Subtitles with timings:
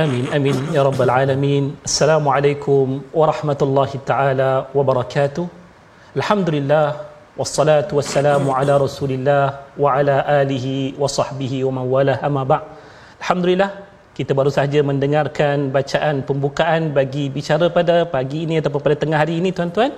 [0.00, 1.64] Amin amin ya rabbal alamin.
[1.88, 5.48] Assalamualaikum warahmatullahi taala wabarakatuh.
[6.18, 6.86] Alhamdulillah
[7.40, 9.44] wassalatu wassalamu ala Rasulillah
[9.82, 12.60] wa ala alihi wa sahbihi wa man wala amma ba'.
[13.24, 13.70] Alhamdulillah
[14.18, 19.40] kita baru sahaja mendengarkan bacaan pembukaan bagi bicara pada pagi ini ataupun pada tengah hari
[19.40, 19.92] ini tuan-tuan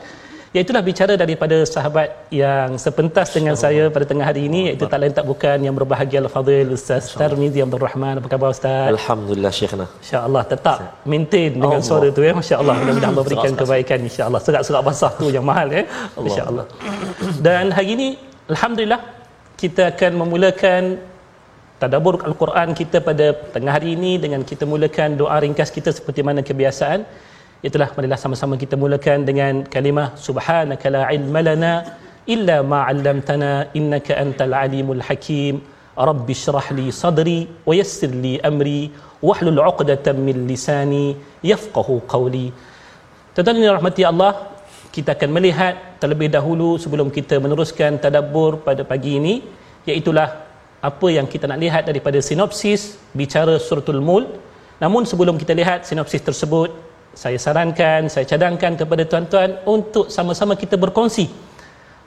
[0.56, 2.10] Iaitulah bicara daripada sahabat
[2.42, 6.20] yang sepentas dengan saya pada tengah hari ini iaitu tak lain tak bukan yang berbahagia
[6.24, 8.22] Al-Fadhil Ustaz Tarmizi Abdul Rahman.
[8.22, 8.86] Apa khabar Ustaz?
[8.96, 10.78] Alhamdulillah Syekhna InsyaAllah tetap
[11.14, 11.90] maintain dengan Allah.
[11.90, 12.34] suara tu ya.
[12.42, 14.42] Masya-Allah mudah-mudahan kebaikan insya-Allah.
[14.46, 15.84] Serak-serak basah tu yang mahal ya.
[16.28, 16.66] Insya-Allah.
[17.48, 18.08] Dan hari ini
[18.54, 19.02] alhamdulillah
[19.64, 20.84] kita akan memulakan
[21.82, 23.26] tadabbur al-Quran kita pada
[23.58, 27.02] tengah hari ini dengan kita mulakan doa ringkas kita seperti mana kebiasaan.
[27.68, 31.74] Itulah marilah sama-sama kita mulakan dengan kalimah subhanaka la ilma lana
[32.34, 35.64] illa ma 'allamtana innaka antal alimul hakim.
[36.10, 38.92] Rabbi shrah li sadri wa yassir li amri
[39.28, 41.06] wahlul 'uqdatam min lisani
[41.52, 42.48] yafqahu qawli.
[43.34, 44.34] Tuan-tuan yang dirahmati Allah,
[44.96, 49.36] kita akan melihat terlebih dahulu sebelum kita meneruskan tadabbur pada pagi ini
[49.88, 50.30] iaitulah
[50.90, 54.28] apa yang kita nak lihat daripada sinopsis bicara suratul mul.
[54.84, 56.70] Namun sebelum kita lihat sinopsis tersebut,
[57.14, 61.54] saya sarankan, saya cadangkan kepada tuan-tuan untuk sama-sama kita berkongsi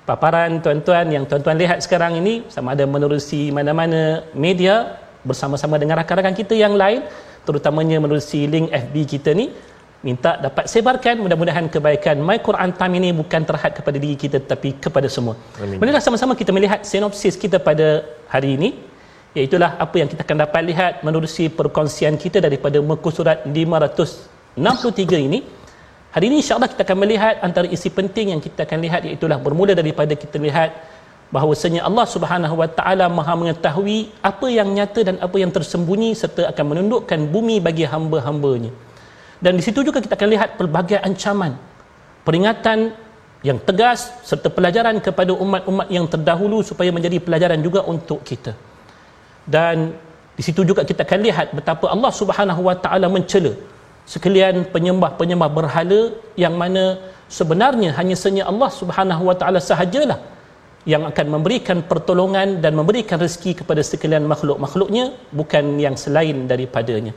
[0.07, 6.35] paparan tuan-tuan yang tuan-tuan lihat sekarang ini sama ada menerusi mana-mana media bersama-sama dengan rakan-rakan
[6.41, 7.03] kita yang lain
[7.43, 9.51] terutamanya menerusi link FB kita ni
[10.07, 14.79] minta dapat sebarkan mudah-mudahan kebaikan My Quran Time ini bukan terhad kepada diri kita tetapi
[14.79, 15.35] kepada semua.
[15.59, 15.83] Amin.
[15.83, 18.71] Marilah sama-sama kita melihat sinopsis kita pada hari ini
[19.35, 23.43] iaitulah apa yang kita akan dapat lihat menerusi perkongsian kita daripada muka surat
[24.57, 25.41] 563 ini
[26.17, 29.77] Hari ini insyaAllah kita akan melihat antara isi penting yang kita akan lihat iaitulah bermula
[29.77, 30.73] daripada kita lihat
[31.29, 36.49] bahawasanya Allah Subhanahu Wa Taala Maha mengetahui apa yang nyata dan apa yang tersembunyi serta
[36.49, 38.73] akan menundukkan bumi bagi hamba-hambanya.
[39.45, 41.53] Dan di situ juga kita akan lihat pelbagai ancaman,
[42.25, 42.97] peringatan
[43.45, 48.57] yang tegas serta pelajaran kepada umat-umat yang terdahulu supaya menjadi pelajaran juga untuk kita.
[49.45, 49.93] Dan
[50.33, 53.76] di situ juga kita akan lihat betapa Allah Subhanahu Wa Taala mencela
[54.13, 56.01] sekalian penyembah-penyembah berhala
[56.39, 56.85] yang mana
[57.39, 60.19] sebenarnya hanya senya Allah Subhanahu Wa Taala sahajalah
[60.93, 67.11] yang akan memberikan pertolongan dan memberikan rezeki kepada sekalian makhluk-makhluknya bukan yang selain daripadanya.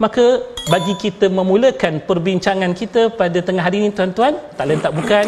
[0.00, 0.40] Maka
[0.72, 5.24] bagi kita memulakan perbincangan kita pada tengah hari ini tuan-tuan, tak lain tak bukan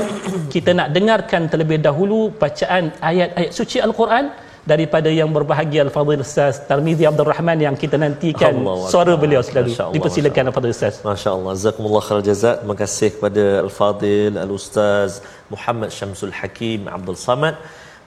[0.49, 4.33] kita nak dengarkan terlebih dahulu bacaan ayat-ayat suci Al-Quran
[4.71, 9.71] daripada yang berbahagia Al-Fadhil Ustaz Tarmizi Abdul Rahman yang kita nantikan Allah suara beliau selalu.
[9.75, 10.95] Masya Allah, Dipersilakan Al-Fadhil Ustaz.
[11.11, 12.57] Masya Allah, Jazakumullah khair jazak.
[12.63, 15.11] Terima kasih kepada Al-Fadil, Al-Ustaz
[15.55, 17.57] Muhammad Syamsul Hakim Abdul Samad.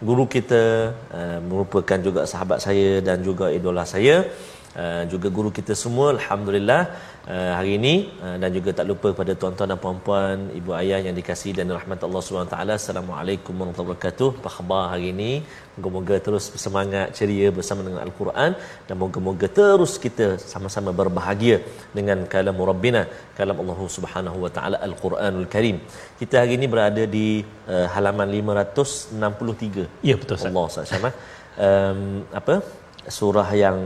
[0.07, 0.63] Guru kita
[1.19, 4.15] uh, merupakan juga sahabat saya dan juga idola saya.
[4.83, 6.81] Uh, juga guru kita semua, Alhamdulillah
[7.33, 7.93] uh, hari ini
[8.25, 11.99] uh, dan juga tak lupa pada tuan-tuan dan puan-puan, ibu ayah yang dikasihi dan rahmat
[12.07, 12.57] Allah SWT.
[12.79, 14.29] Assalamualaikum warahmatullahi wabarakatuh.
[14.41, 15.31] Apa khabar hari ini?
[15.75, 18.51] Moga-moga terus bersemangat, ceria bersama dengan Al-Quran
[18.87, 21.57] dan moga-moga terus kita sama-sama berbahagia
[21.97, 23.03] dengan kalam Rabbina,
[23.39, 25.79] kalam Allah Subhanahu wa taala Al-Quranul Karim.
[26.21, 27.27] Kita hari ini berada di
[27.73, 29.87] uh, halaman 563.
[30.09, 30.49] Ya betul Ustaz.
[30.51, 31.13] Allah Ustaz Syamah.
[31.67, 32.01] Um,
[32.41, 32.55] apa?
[33.07, 33.77] Surah yang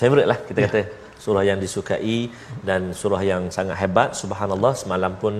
[0.00, 0.82] favorite lah kita kata.
[1.20, 2.32] Surah yang disukai
[2.68, 4.16] dan surah yang sangat hebat.
[4.20, 5.34] Subhanallah semalam pun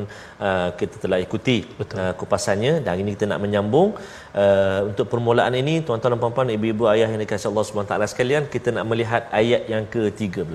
[0.46, 3.96] uh, kita telah ikuti uh, kupasannya dan hari ini kita nak menyambung
[4.42, 8.44] uh, untuk permulaan ini tuan-tuan dan puan-puan, ibu-ibu, ayah yang dikasihi Allah Subhanahu taala sekalian,
[8.54, 10.52] kita nak melihat ayat yang ke-13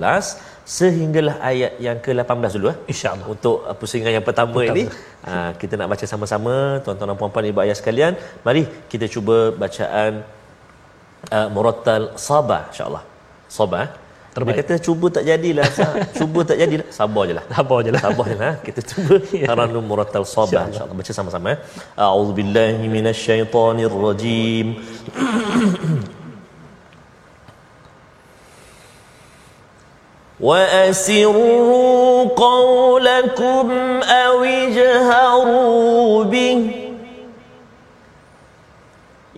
[0.78, 2.78] sehinggalah ayat yang ke-18 dulu eh.
[2.94, 3.26] InsyaAllah.
[3.34, 4.78] Untuk uh, pusingan yang pertama Pertama.
[4.78, 4.84] ini
[5.26, 6.54] uh, kita nak baca sama-sama
[6.86, 8.14] tuan-tuan dan puan-puan ibu ayah sekalian.
[8.46, 8.62] Mari
[8.94, 10.22] kita cuba bacaan
[11.37, 13.03] uh, murattal sabah insyaallah
[13.57, 13.91] sabah eh?
[14.31, 14.55] Terbaik.
[14.55, 15.67] Dia kata cuba tak jadilah
[16.19, 19.15] cuba tak jadilah sabar je lah sabar je lah sabar je lah kita cuba
[19.49, 21.59] taranum murattal sabah insyaallah baca sama-sama eh
[22.05, 24.67] a'udzubillahi minasyaitonirrajim
[30.41, 33.67] وأسروا قولكم
[34.01, 36.84] أو اجهروا به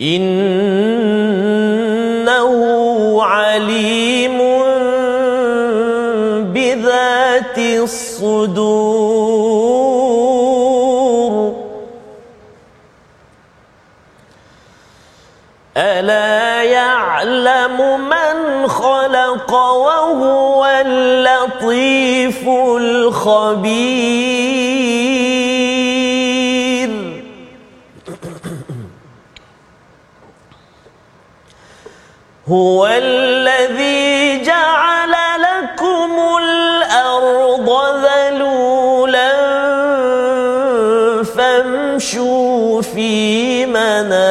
[0.00, 1.22] إنه
[3.22, 4.38] عليم
[6.54, 8.78] بذات الصدور.
[15.76, 22.48] ألا يعلم من خلق وهو اللطيف
[22.78, 24.47] الخبير.
[32.50, 37.68] هو الذي جعل لكم الأرض
[38.04, 39.32] ذلولا
[41.24, 44.28] فامشوا في مناكبها.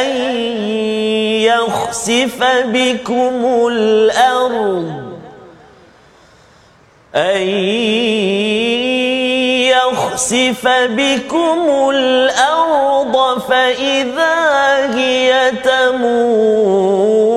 [0.01, 0.09] أن
[1.45, 5.04] يخسف بكم الأرض؟
[7.17, 7.49] أن
[9.71, 14.35] يخسف بكم الأرض فإذا
[14.95, 17.34] هي تمور.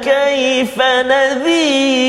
[0.02, 2.06] كيف نذير.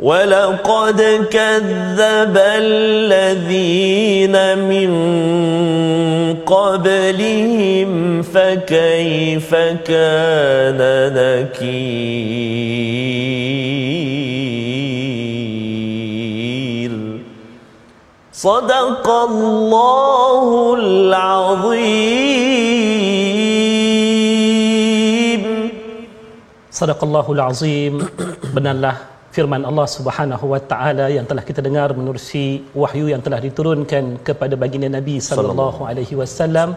[0.00, 4.90] ولقد كذب الذين من
[6.46, 9.54] قبلهم فكيف
[9.86, 10.80] كان
[11.16, 13.29] نكير؟
[18.39, 20.47] صدق الله
[20.79, 22.45] العظيم
[26.75, 27.93] Sadaqallahul Azim
[28.55, 28.95] benarlah
[29.35, 34.59] firman Allah Subhanahu wa taala yang telah kita dengar menerusi wahyu yang telah diturunkan kepada
[34.63, 36.69] baginda Nabi sallallahu alaihi wasallam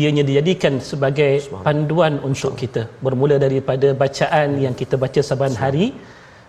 [0.00, 1.32] ianya dijadikan sebagai
[1.66, 5.86] panduan untuk kita bermula daripada bacaan yang kita baca saban hari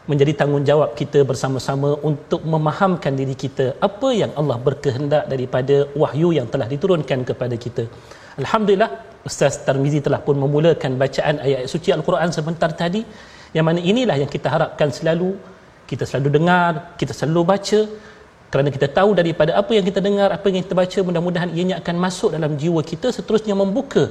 [0.08, 6.48] menjadi tanggungjawab kita bersama-sama untuk memahamkan diri kita apa yang Allah berkehendak daripada wahyu yang
[6.52, 7.84] telah diturunkan kepada kita.
[8.42, 8.90] Alhamdulillah
[9.28, 13.02] Ustaz Tarmizi telah pun memulakan bacaan ayat suci Al-Quran sebentar tadi
[13.56, 15.30] yang mana inilah yang kita harapkan selalu
[15.90, 17.80] kita selalu dengar, kita selalu baca
[18.50, 21.96] kerana kita tahu daripada apa yang kita dengar, apa yang kita baca mudah-mudahan ianya akan
[22.06, 24.04] masuk dalam jiwa kita seterusnya membuka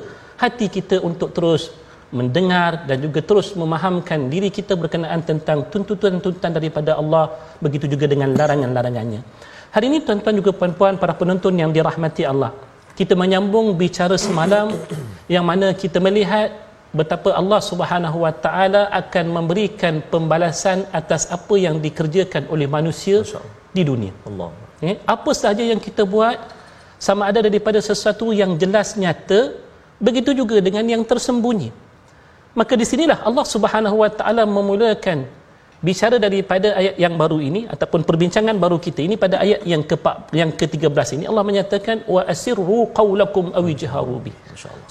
[0.43, 1.71] hati kita untuk terus
[2.09, 8.33] mendengar dan juga terus memahamkan diri kita berkenaan tentang tuntutan-tuntutan daripada Allah begitu juga dengan
[8.33, 9.21] larangan-larangannya.
[9.69, 12.51] Hari ini tuan-tuan juga puan-puan para penonton yang dirahmati Allah.
[12.97, 14.73] Kita menyambung bicara semalam
[15.29, 16.49] yang mana kita melihat
[16.89, 23.21] betapa Allah Subhanahu Wa Taala akan memberikan pembalasan atas apa yang dikerjakan oleh manusia
[23.69, 24.13] di dunia.
[24.25, 24.49] Allah.
[24.81, 26.37] Eh, apa sahaja yang kita buat
[26.97, 29.53] sama ada daripada sesuatu yang jelas nyata
[30.01, 31.88] begitu juga dengan yang tersembunyi.
[32.57, 35.19] Maka di sinilah Allah Subhanahu Wa Taala memulakan
[35.87, 39.95] bicara daripada ayat yang baru ini ataupun perbincangan baru kita ini pada ayat yang ke
[40.39, 44.33] yang ke-13 ini Allah menyatakan wa asirru qaulakum aw ijharu bi.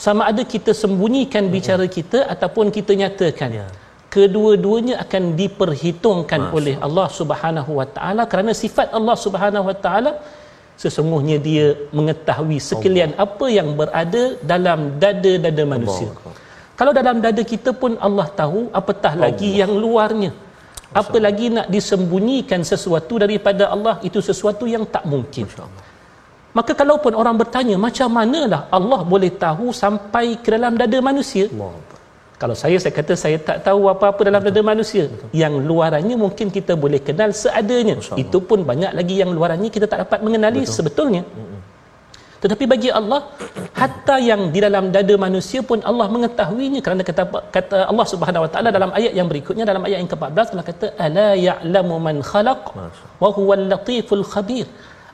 [0.07, 3.53] Sama ada kita sembunyikan bicara kita ataupun kita nyatakan.
[3.61, 3.69] Ya.
[4.09, 10.13] Kedua-duanya akan diperhitungkan oleh Allah Subhanahu Wa Taala kerana sifat Allah Subhanahu Wa Taala
[10.83, 11.67] sesungguhnya dia
[11.99, 13.27] mengetahui sekalian Allah.
[13.27, 16.47] apa yang berada dalam dada-dada manusia Allah.
[16.81, 19.25] Kalau dalam dada kita pun Allah tahu apatah Allah.
[19.27, 20.31] lagi yang luarnya
[21.01, 25.47] apa lagi nak disembunyikan sesuatu daripada Allah itu sesuatu yang tak mungkin
[26.59, 31.73] maka kalaupun orang bertanya macam manalah Allah boleh tahu sampai ke dalam dada manusia Allah.
[32.43, 35.05] Kalau saya saya kata saya tak tahu apa-apa dalam dada manusia.
[35.11, 35.31] Betul.
[35.43, 37.99] Yang luarannya mungkin kita boleh kenal seadanya.
[38.23, 40.75] Itu pun banyak lagi yang luarannya kita tak dapat mengenali Betul.
[40.77, 41.23] sebetulnya.
[42.43, 43.21] Tetapi bagi Allah
[43.81, 47.23] hatta yang di dalam dada manusia pun Allah mengetahuinya kerana kata
[47.57, 50.87] kata Allah Subhanahu Wa Taala dalam ayat yang berikutnya dalam ayat yang ke-14 Allah kata
[51.07, 52.63] ala ya'lamu man khalaq
[53.23, 54.67] wa huwal latiful khabir.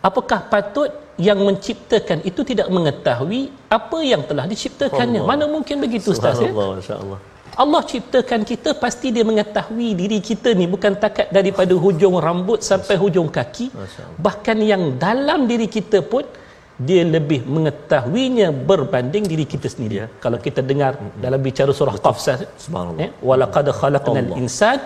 [0.08, 0.90] Apakah patut
[1.28, 3.42] yang menciptakan itu tidak mengetahui
[3.78, 5.20] apa yang telah diciptakannya.
[5.22, 5.30] Allah.
[5.30, 6.50] Mana mungkin begitu Ustaz ya?
[6.50, 7.18] Allah,
[7.54, 12.98] Allah ciptakan kita pasti dia mengetahui diri kita ni bukan takat daripada hujung rambut sampai
[12.98, 13.70] hujung kaki.
[14.26, 16.26] Bahkan yang dalam diri kita pun
[16.86, 19.94] dia lebih mengetahuinya berbanding diri kita sendiri.
[20.02, 20.06] Ya.
[20.24, 21.22] Kalau kita dengar mm-hmm.
[21.24, 22.18] dalam bicara surah Qaf
[22.64, 23.02] subhanallah.
[23.04, 24.80] Ya, wa laqad khalaqnal insan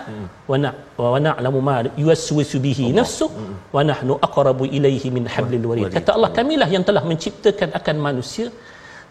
[0.51, 0.69] wa na
[1.01, 3.27] wa na'lamu ma yuwaswisu bihi nafsu
[3.75, 5.89] wa nahnu aqrabu ilayhi min hablil warid.
[5.97, 8.47] Kata Allah kamilah yang telah menciptakan akan manusia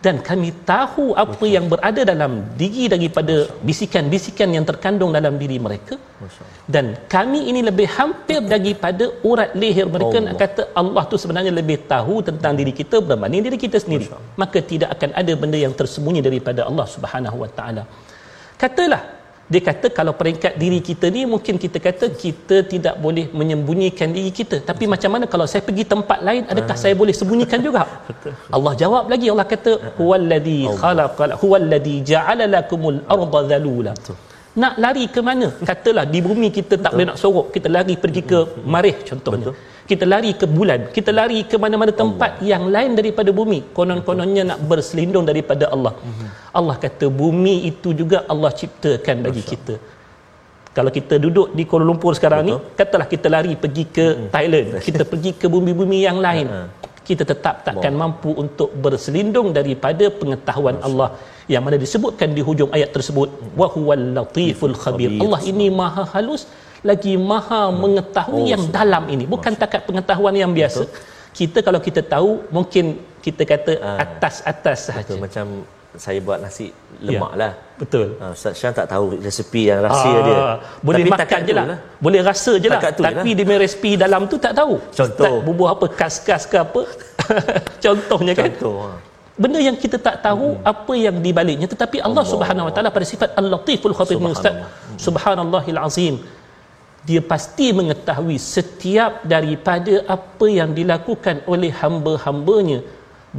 [0.07, 3.35] dan kami tahu apa yang berada dalam diri daripada
[3.69, 5.95] bisikan-bisikan yang terkandung dalam diri mereka.
[6.75, 10.27] Dan kami ini lebih hampir daripada urat leher mereka Allah.
[10.27, 14.07] nak kata Allah tu sebenarnya lebih tahu tentang diri kita berbanding diri kita sendiri.
[14.43, 17.83] Maka tidak akan ada benda yang tersembunyi daripada Allah Subhanahu Wa Taala.
[18.63, 19.03] Katalah
[19.53, 24.31] dia kata kalau peringkat diri kita ni mungkin kita kata kita tidak boleh menyembunyikan diri
[24.39, 24.57] kita.
[24.71, 27.83] Tapi macam mana kalau saya pergi tempat lain adakah saya boleh sembunyikan juga?
[28.57, 33.95] Allah jawab lagi Allah kata huwallazi khalaqal huwallazi ja'ala lakumul arda dhalula.
[34.63, 35.49] Nak lari ke mana?
[35.71, 37.49] Katalah di bumi kita tak boleh nak sorok.
[37.57, 38.39] Kita lari pergi ke
[38.75, 39.49] marih contohnya.
[39.55, 42.49] Betul kita lari ke bulan kita lari ke mana-mana tempat Allah.
[42.51, 46.29] yang lain daripada bumi konon-kononnya nak berselindung daripada Allah mm-hmm.
[46.59, 49.53] Allah kata bumi itu juga Allah ciptakan bagi Masya.
[49.53, 49.75] kita
[50.77, 52.59] kalau kita duduk di Kuala Lumpur sekarang Betul.
[52.61, 54.29] ni katalah kita lari pergi ke mm-hmm.
[54.35, 56.49] Thailand kita pergi ke bumi-bumi yang lain
[57.09, 58.03] kita tetap takkan Allah.
[58.03, 60.89] mampu untuk berselindung daripada pengetahuan Masya.
[60.89, 61.11] Allah
[61.53, 63.29] yang mana disebutkan di hujung ayat tersebut
[63.61, 66.43] wa huwal latiful khabir Allah ini maha halus
[66.85, 67.77] lagi maha hmm.
[67.83, 68.71] mengetahui oh, yang so.
[68.71, 69.63] dalam ini bukan Masya.
[69.63, 71.35] takat pengetahuan yang biasa Betul.
[71.35, 73.99] kita kalau kita tahu mungkin kita kata ah.
[74.05, 75.67] atas-atas sahaja macam
[75.97, 76.69] saya buat nasi
[77.01, 77.41] lemak ya.
[77.41, 80.37] lah betul uh, Ustaz Syah tak tahu resipi yang rahsia ah, dia
[80.85, 81.65] boleh tapi makan je lah.
[81.73, 83.37] lah boleh rasa je lah tapi lah.
[83.39, 86.83] dia resipi dalam tu tak tahu contoh tak bubuh apa kas-kas ke apa
[87.85, 88.89] contohnya kan contoh ha.
[89.43, 90.73] benda yang kita tak tahu hmm.
[90.73, 94.55] apa yang dibaliknya tetapi Allah, Allah Subhanahu Wa Taala pada sifat Al-Latiful Khabir Ustaz
[95.01, 96.15] Subhanallahil Azim
[97.09, 102.81] dia pasti mengetahui setiap daripada apa yang dilakukan oleh hamba-hambanya.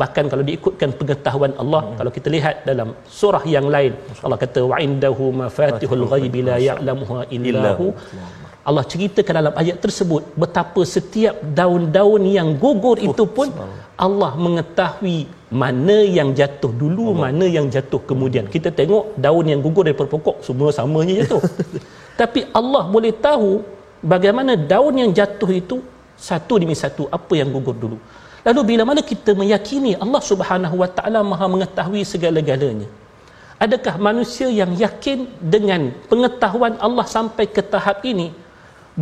[0.02, 1.96] Bahkan kalau diikutkan pengetahuan Allah hmm.
[2.00, 2.90] kalau kita lihat dalam
[3.20, 7.88] surah yang lain Allah kata wa indahu mafatihul ghaib la ya'lamuha illahu
[8.70, 13.50] Allah ceritakan dalam ayat tersebut betapa setiap daun-daun yang gugur oh, itu pun
[14.06, 15.20] Allah mengetahui
[15.62, 17.22] mana yang jatuh dulu Allah.
[17.24, 18.46] mana yang jatuh kemudian.
[18.56, 21.42] Kita tengok daun yang gugur daripada pokok semua samanya jatuh
[22.22, 23.52] tapi Allah boleh tahu
[24.14, 25.78] bagaimana daun yang jatuh itu
[26.30, 27.98] satu demi satu apa yang gugur dulu.
[28.48, 32.88] Lalu bila mana kita meyakini Allah Subhanahu wa taala Maha mengetahui segala-galanya
[33.66, 35.20] adakah manusia yang yakin
[35.54, 38.28] dengan pengetahuan Allah sampai ke tahap ini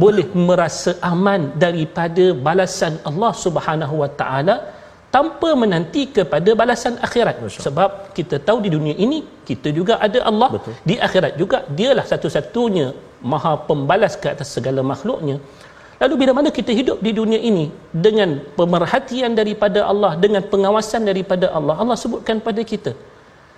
[0.04, 4.56] boleh merasa aman daripada balasan Allah Subhanahu wa taala
[5.16, 7.36] tanpa menanti kepada balasan akhirat?
[7.68, 9.20] Sebab kita tahu di dunia ini
[9.50, 10.74] kita juga ada Allah Betul.
[10.90, 12.88] di akhirat juga dialah satu-satunya
[13.22, 15.38] maha pembalas ke atas segala makhluknya.
[15.98, 21.50] Lalu bila mana kita hidup di dunia ini dengan pemerhatian daripada Allah dengan pengawasan daripada
[21.50, 22.94] Allah Allah sebutkan pada kita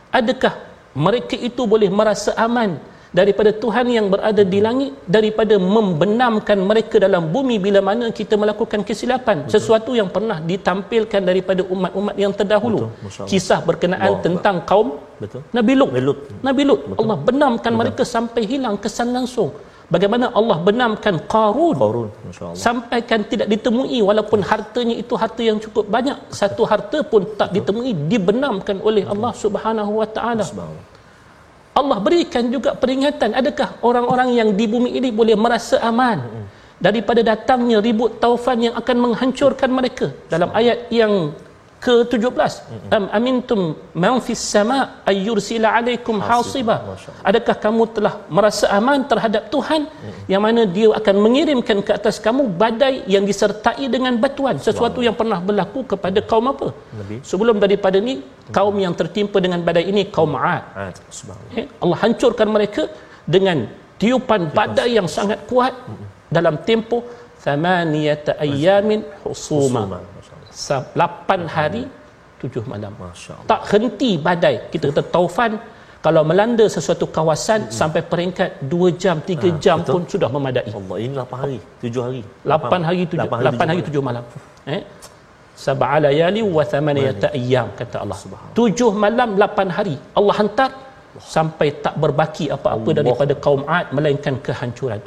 [0.08, 0.56] adakah
[0.96, 2.80] mereka itu boleh merasa aman
[3.18, 8.82] daripada Tuhan yang berada di langit daripada membenamkan mereka dalam bumi bila mana kita melakukan
[8.90, 9.54] kesilapan Betul.
[9.54, 13.26] sesuatu yang pernah ditampilkan daripada umat-umat yang terdahulu Betul.
[13.32, 14.24] kisah berkenaan Allah.
[14.26, 14.90] tentang kaum
[15.22, 15.42] Betul.
[15.58, 16.20] Nabi Lut Belut.
[16.48, 16.98] Nabi Lut Betul.
[17.02, 17.82] Allah benamkan Betul.
[17.82, 19.50] mereka sampai hilang kesan langsung
[19.96, 21.78] bagaimana Allah benamkan Qarun
[22.68, 27.92] sampaikan tidak ditemui walaupun hartanya itu harta yang cukup banyak satu harta pun tak ditemui
[28.12, 29.04] dibenamkan oleh.
[29.14, 30.46] Allah Subhanahu wa taala
[31.80, 33.32] Allah berikan juga peringatan.
[33.42, 36.20] Adakah orang-orang yang di bumi ini boleh merasa aman
[36.88, 40.08] daripada datangnya ribut taufan yang akan menghancurkan mereka?
[40.34, 41.14] Dalam ayat yang
[41.86, 42.54] ke-17
[42.96, 43.60] am amintum
[44.02, 46.76] man fis sama ay yursila alaikum hasiba.
[47.30, 49.82] Adakah kamu telah merasa aman terhadap Tuhan?
[50.32, 55.16] Yang mana dia akan mengirimkan ke atas kamu badai yang disertai dengan batuan sesuatu yang
[55.22, 56.68] pernah berlaku kepada kaum apa?
[57.32, 58.16] Sebelum daripada ni
[58.58, 60.96] kaum yang tertimpa dengan badai ini kaum Ad.
[61.60, 62.84] Eh, Allah hancurkan mereka
[63.36, 63.58] dengan
[64.02, 65.74] tiupan badai yang sangat kuat
[66.38, 67.04] dalam tempoh
[67.44, 69.84] thamaniyata ayyamin husuma
[70.68, 71.84] 8 hari
[72.44, 72.94] 7 malam.
[73.52, 74.56] Tak henti badai.
[74.72, 75.52] Kita kata taufan
[76.06, 77.76] kalau melanda sesuatu kawasan hmm.
[77.80, 79.94] sampai peringkat 2 jam 3 ha, jam betul.
[79.94, 80.68] pun sudah memadai.
[80.80, 82.22] Allah ini 8 hari 7 hari.
[82.56, 84.24] 8 hari 7 8 hari 8 hari 7 malam.
[84.76, 84.82] eh?
[85.64, 88.20] Sab'a layali wa thamaniyata ayyam kata Allah.
[88.56, 89.96] 7 malam 8 hari.
[90.20, 90.72] Allah hantar
[91.36, 95.02] sampai tak berbaki apa-apa daripada kaum Ad melainkan kehancuran.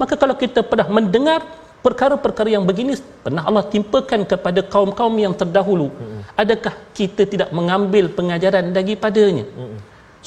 [0.00, 1.40] Maka kalau kita pernah mendengar
[1.84, 6.20] perkara-perkara yang begini pernah Allah timpakan kepada kaum-kaum yang terdahulu hmm.
[6.42, 9.78] adakah kita tidak mengambil pengajaran daripadanya hmm.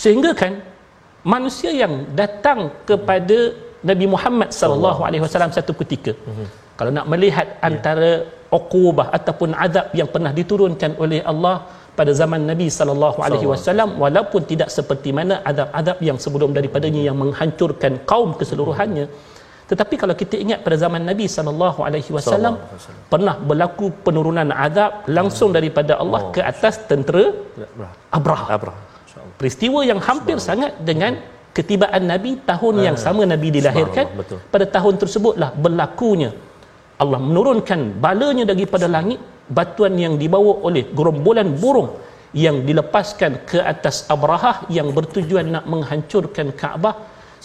[0.04, 0.54] sehingga kan
[1.34, 3.38] manusia yang datang kepada
[3.90, 6.48] Nabi Muhammad sallallahu alaihi wasallam satu ketika hmm.
[6.80, 7.68] kalau nak melihat yeah.
[7.70, 8.12] antara
[8.60, 11.56] uqubah ataupun azab yang pernah diturunkan oleh Allah
[12.00, 17.18] pada zaman Nabi sallallahu alaihi wasallam walaupun tidak seperti mana azab-azab yang sebelum daripadanya yang
[17.24, 19.38] menghancurkan kaum keseluruhannya hmm
[19.70, 22.54] tetapi kalau kita ingat pada zaman Nabi sallallahu alaihi wasallam
[23.12, 26.32] pernah berlaku penurunan azab langsung daripada Allah oh.
[26.36, 27.26] ke atas tentera
[28.18, 28.44] Abrah.
[28.58, 28.78] Abrah.
[29.40, 31.14] Peristiwa yang hampir sangat dengan
[31.58, 33.04] ketibaan Nabi tahun yang eh.
[33.06, 34.06] sama Nabi dilahirkan.
[34.54, 36.32] Pada tahun tersebutlah berlakunya
[37.04, 39.20] Allah menurunkan balanya daripada langit
[39.58, 41.90] batuan yang dibawa oleh gerombolan burung
[42.46, 46.96] yang dilepaskan ke atas Abrahah yang bertujuan nak menghancurkan Kaabah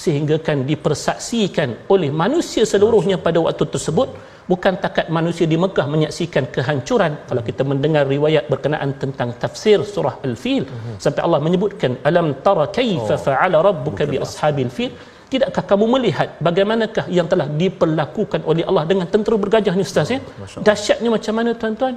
[0.02, 4.08] sehingga kan dipersaksikan oleh manusia seluruhnya pada waktu tersebut
[4.50, 7.12] bukan takat manusia di Mekah menyaksikan kehancuran.
[7.28, 10.64] Kalau kita mendengar riwayat berkenaan tentang tafsir surah al-fil
[11.04, 13.20] sampai Allah menyebutkan alam tara kaifa oh.
[13.26, 14.92] fa'ala rabbuka bi ashabil fil?
[15.32, 20.20] Tidakkah kamu melihat bagaimanakah yang telah diperlakukan oleh Allah dengan tentera bergajah ni ustaz ya?
[20.68, 21.94] Dahsyatnya macam mana tuan-tuan?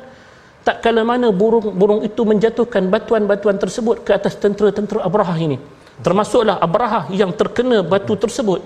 [0.68, 5.58] Tak kala mana burung-burung itu menjatuhkan batuan-batuan tersebut ke atas tentera-tentera Abraha ini
[6.06, 8.62] termasuklah Abraha yang terkena batu tersebut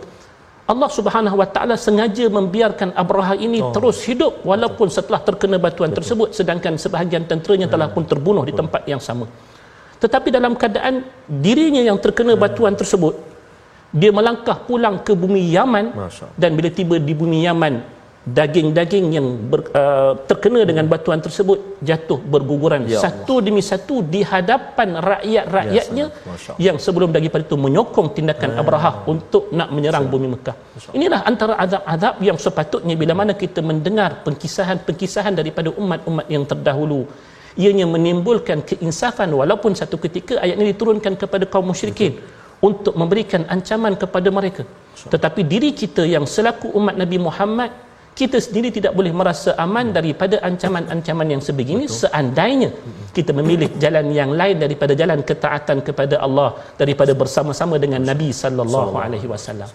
[0.72, 3.76] Allah Subhanahu Wa Taala sengaja membiarkan Abraha ini oh.
[3.76, 5.98] terus hidup walaupun setelah terkena batuan Betul.
[6.04, 8.52] tersebut sedangkan sebahagian tenteranya telah pun terbunuh Betul.
[8.56, 9.26] di tempat yang sama
[10.02, 12.42] tetapi dalam keadaan dirinya yang terkena hmm.
[12.42, 13.16] batuan tersebut
[13.92, 15.92] dia melangkah pulang ke bumi Yaman
[16.40, 17.84] dan bila tiba di bumi Yaman
[18.22, 24.22] daging-daging yang ber, uh, terkena dengan batuan tersebut jatuh berguguran ya satu demi satu di
[24.22, 28.62] hadapan rakyat-rakyatnya ya, yang sebelum daripada itu menyokong tindakan ah.
[28.62, 30.54] Abraha untuk nak menyerang bumi Mekah.
[30.94, 37.10] Inilah antara azab-azab yang sepatutnya bila mana kita mendengar pengkisahan-pengkisahan daripada umat-umat yang terdahulu
[37.60, 42.68] ianya menimbulkan keinsafan walaupun satu ketika ayat ini diturunkan kepada kaum musyrikin Betul.
[42.70, 44.64] untuk memberikan ancaman kepada mereka.
[45.14, 47.72] Tetapi diri kita yang selaku umat Nabi Muhammad
[48.20, 52.00] kita sendiri tidak boleh merasa aman daripada ancaman-ancaman yang sebegini Betul.
[52.04, 52.70] seandainya
[53.18, 56.50] kita memilih jalan yang lain daripada jalan ketaatan kepada Allah
[56.82, 59.72] daripada bersama-sama dengan Nabi sallallahu alaihi wasallam.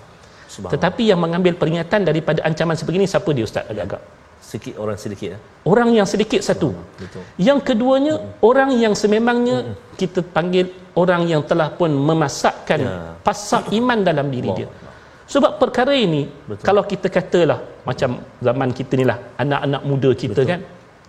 [0.72, 4.02] Tetapi yang mengambil peringatan daripada ancaman sebegini siapa dia ustaz agak-agak?
[4.46, 5.38] Sikit orang sedikit ya.
[5.66, 6.70] Orang yang sedikit satu.
[7.00, 7.22] Betul.
[7.48, 8.48] Yang keduanya hmm.
[8.48, 9.74] orang yang sememangnya hmm.
[10.00, 12.94] kita panggil orang yang telah pun memasakkan ya.
[13.26, 14.70] pasak iman dalam diri Allah.
[14.70, 14.85] dia.
[15.26, 16.62] Sebab perkara ini Betul.
[16.62, 20.50] kalau kita katalah macam zaman kita ni lah anak-anak muda kita Betul.
[20.50, 20.60] kan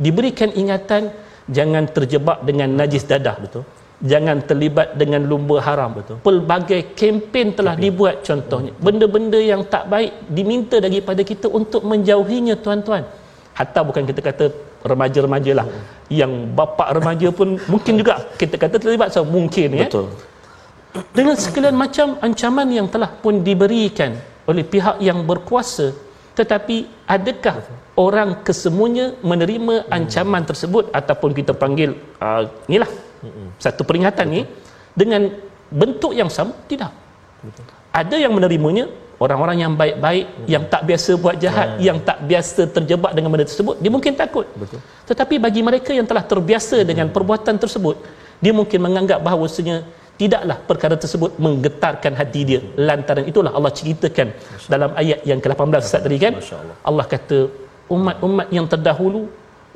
[0.02, 1.14] diberikan ingatan
[1.58, 3.38] jangan terjebak dengan najis dadah.
[3.46, 3.64] Betul.
[3.98, 5.92] Jangan terlibat dengan lumba haram.
[5.98, 6.18] Betul.
[6.22, 7.86] Pelbagai kempen telah kempen.
[7.86, 8.72] dibuat contohnya.
[8.78, 13.06] Benda-benda yang tak baik diminta daripada kita untuk menjauhinya tuan-tuan.
[13.58, 14.46] Hatta bukan kita kata
[14.86, 15.66] remaja-remaja lah.
[15.66, 15.86] Hmm.
[16.14, 19.90] Yang bapa remaja pun mungkin juga kita kata terlibat so mungkin ya.
[21.14, 26.08] Dengan sekalian macam ancaman yang telah pun diberikan oleh pihak yang berkuasa
[26.38, 27.66] tetapi adakah
[27.98, 32.86] orang kesemuanya menerima ancaman tersebut ataupun kita panggil uh, inilah
[33.58, 34.42] satu peringatan ni
[34.94, 35.34] dengan
[35.74, 36.54] bentuk yang sama?
[36.70, 36.92] Tidak.
[37.90, 38.86] Ada yang menerimanya
[39.18, 41.90] orang-orang yang baik-baik yang tak biasa buat jahat ya.
[41.90, 44.46] yang tak biasa terjebak dengan benda tersebut dia mungkin takut.
[44.54, 44.78] Betul.
[45.10, 47.98] tetapi bagi mereka yang telah terbiasa dengan perbuatan tersebut
[48.38, 49.82] dia mungkin menganggap bahawasanya
[50.22, 52.60] tidaklah perkara tersebut menggetarkan hati dia.
[52.88, 54.28] Lantaran itulah Allah ceritakan
[54.74, 56.34] dalam ayat yang ke-18 Ustaz tadi kan?
[56.90, 57.40] Allah kata
[57.96, 59.22] umat-umat yang terdahulu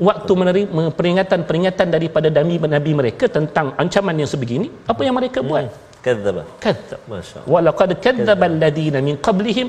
[0.09, 5.69] waktu menerima peringatan-peringatan daripada nabi nabi mereka tentang ancaman yang sebegini apa yang mereka buat?
[6.05, 6.43] Kadzdzaba.
[6.63, 7.51] Kadzdzab masyaallah.
[7.53, 9.67] Walaqad kadzdzaba alladheena min qablihim.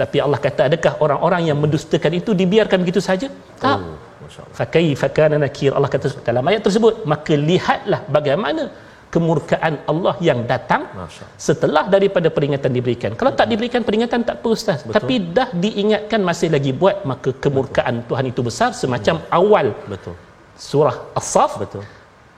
[0.00, 3.28] Tapi Allah kata adakah orang-orang yang mendustakan itu dibiarkan begitu saja?
[3.60, 3.76] Tak.
[3.76, 3.96] oh
[4.28, 4.56] Masya-Allah.
[4.60, 5.72] Fakaifa kana nakir.
[5.76, 8.62] Allah kata dalam ayat tersebut maka lihatlah bagaimana
[9.14, 13.10] kemurkaan Allah yang datang Masya setelah daripada peringatan diberikan.
[13.20, 14.94] Kalau tak diberikan peringatan tak apa ustaz, Betul.
[14.96, 20.14] tapi dah diingatkan masih lagi buat maka kemurkaan Tuhan itu besar semacam awal Betul.
[20.70, 21.84] surah As-Saff Betul.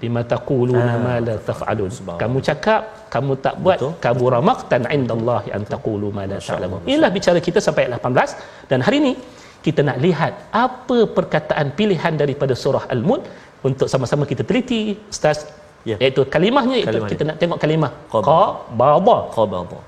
[0.05, 1.91] lima taquluna Ah, ma la taf'alun.
[2.23, 2.83] Kamu cakap,
[3.15, 3.93] kamu tak buat, Betul.
[4.05, 6.81] kabura maqtan indallahi an taqulu ma la ta'lamun.
[6.93, 9.13] Inilah bicara kita sampai ayat 18 dan hari ini
[9.67, 10.33] kita nak lihat
[10.65, 13.23] apa perkataan pilihan daripada surah Al-Mulk
[13.69, 15.39] untuk sama-sama kita teliti ustaz
[15.89, 15.97] Ya.
[15.97, 16.89] iaitu kalimahnya itu.
[16.93, 17.91] Kalimah kita nak tengok kalimah.
[18.13, 18.41] Qabada.
[18.69, 19.79] qabada Qabada.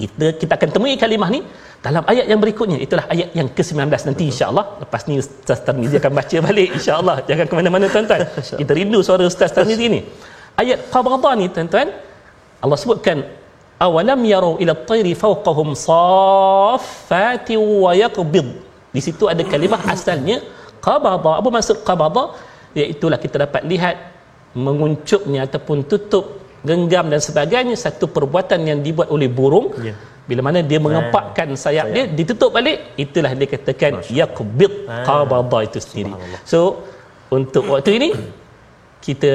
[0.00, 1.40] kita kita akan temui kalimah ni
[1.84, 2.78] dalam ayat yang berikutnya.
[2.84, 4.64] Itulah ayat yang ke-19 nanti insya-Allah.
[4.84, 7.16] Lepas ni ustaz Tarmizi akan baca balik insya-Allah.
[7.28, 8.20] Jangan ke mana-mana tuan-tuan.
[8.60, 10.00] Kita rindu suara ustaz Tarmizi ni.
[10.60, 11.88] Ayat qabada ni tuan-tuan
[12.60, 13.24] Allah sebutkan
[13.80, 18.48] awalam yarau ila at-tayri fawqahum saffati wa yaqbid.
[18.92, 20.44] Di situ ada kalimah asalnya
[20.84, 22.36] qabada apa maksud qabada
[22.76, 23.96] iaitu kita dapat lihat
[24.54, 26.24] menguncupnya ataupun tutup
[26.60, 29.94] genggam dan sebagainya satu perbuatan yang dibuat oleh burung Ya.
[30.28, 35.02] bila mana dia mengepakkan sayap dia ditutup balik itulah dia katakan yaqbid Ah.
[35.06, 36.12] qabada itu sendiri
[36.44, 36.84] so
[37.30, 38.08] untuk waktu ini
[39.00, 39.32] kita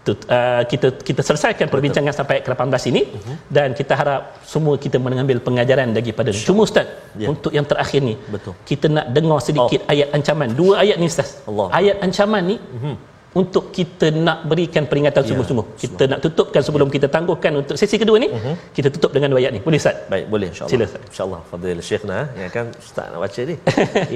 [0.00, 3.34] tut- uh, kita kita selesaikan perbincangan sampai ke 18 ini Mhm.
[3.50, 6.28] dan kita harap semua kita mengambil pengajaran daripada.
[6.32, 7.28] Cuma ustaz Ya.
[7.28, 8.52] untuk yang terakhir ni Betul.
[8.64, 10.48] kita nak dengar sedikit ayat ancaman.
[10.52, 11.40] Dua ayat ni ustaz.
[11.48, 11.68] Allah.
[11.72, 12.56] Ayat ancaman ni
[13.34, 15.28] untuk kita nak berikan peringatan Ya.
[15.30, 15.66] sungguh-sungguh.
[15.82, 18.28] Kita nak tutupkan sebelum kita tangguhkan untuk sesi kedua ni.
[18.76, 19.60] Kita tutup dengan dua ayat ni.
[19.66, 19.96] Boleh ustaz?
[20.12, 20.72] Baik, boleh insya-Allah.
[20.72, 21.02] Sila, Ustaz.
[21.10, 21.40] Insya-Allah.
[21.50, 23.56] Fadil Syekhna ya kan ustaz nak baca ni.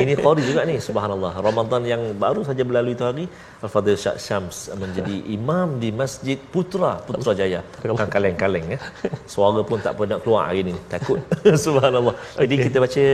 [0.02, 1.32] Ini qari juga ni subhanallah.
[1.48, 3.24] Ramadan yang baru saja berlalu itu hari
[3.64, 7.60] Al-Fadil Syah Syams menjadi imam di Masjid Putra Putrajaya.
[7.82, 8.80] Bukan kaleng-kaleng ya.
[9.34, 10.74] Suara pun tak pernah keluar hari ni.
[10.86, 11.18] Takut.
[11.66, 12.14] subhanallah.
[12.38, 13.04] Jadi kita baca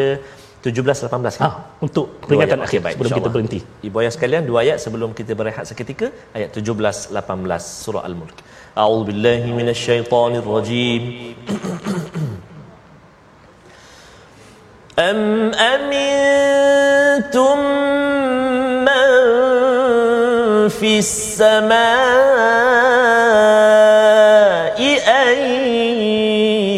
[0.64, 1.50] 17 18 Ha,
[1.80, 2.68] untuk peringatan Dua ayat.
[2.68, 3.36] akhir Okey, baik, sebelum kita insyaAllah.
[3.36, 3.60] berhenti.
[3.88, 8.38] Ibu ayah sekalian, dua ayat sebelum kita berehat seketika, ayat 17 18 surah Al-Mulk.
[8.76, 11.04] A'udzu billahi minasyaitonir rajim.
[15.00, 17.58] أم أمنتم
[18.84, 19.08] من
[20.70, 21.00] في
[23.80, 25.38] السماء أن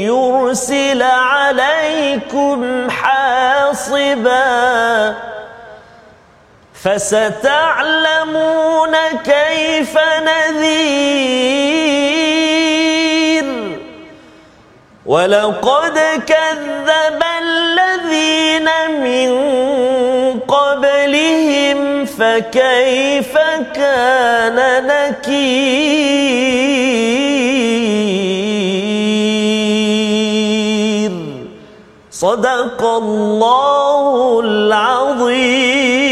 [0.06, 2.75] يرسل عليكم
[4.15, 5.15] حاصبا
[6.85, 8.17] فستعلمون
[9.25, 11.67] كيف نذير.
[15.07, 18.69] ولقد كذب الذين
[19.01, 19.31] من
[20.41, 23.39] قبلهم فكيف
[23.75, 26.76] كان نكير؟
[32.16, 36.05] صدق الله العظيم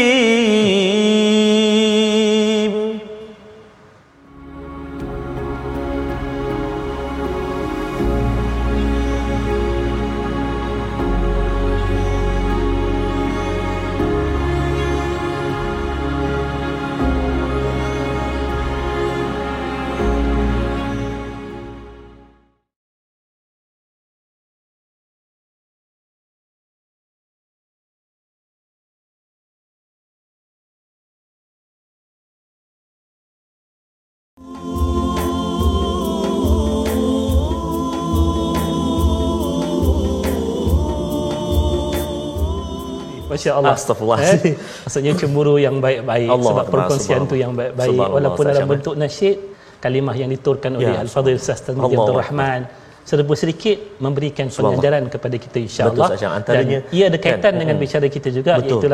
[43.35, 43.73] Masya Allah.
[43.75, 44.19] Astaghfirullah.
[44.23, 44.55] Eh,
[44.87, 47.97] maksudnya cemburu yang baik-baik Allah sebab perkongsian tu yang baik-baik.
[47.99, 49.37] Walaupun dalam bentuk nasyid
[49.83, 51.61] kalimah yang diturunkan oleh Ya, Al-Fadhil Ustaz.
[51.69, 52.61] Allah Abdul Rahman
[53.05, 56.33] serba sedikit memberikan pengajaran kepada kita insya-Allah Betul, Ustaz Syam.
[56.33, 58.81] Antaranya- dan ia ada kaitan kan, dengan bicara kita juga Betul.
[58.81, 58.87] iaitu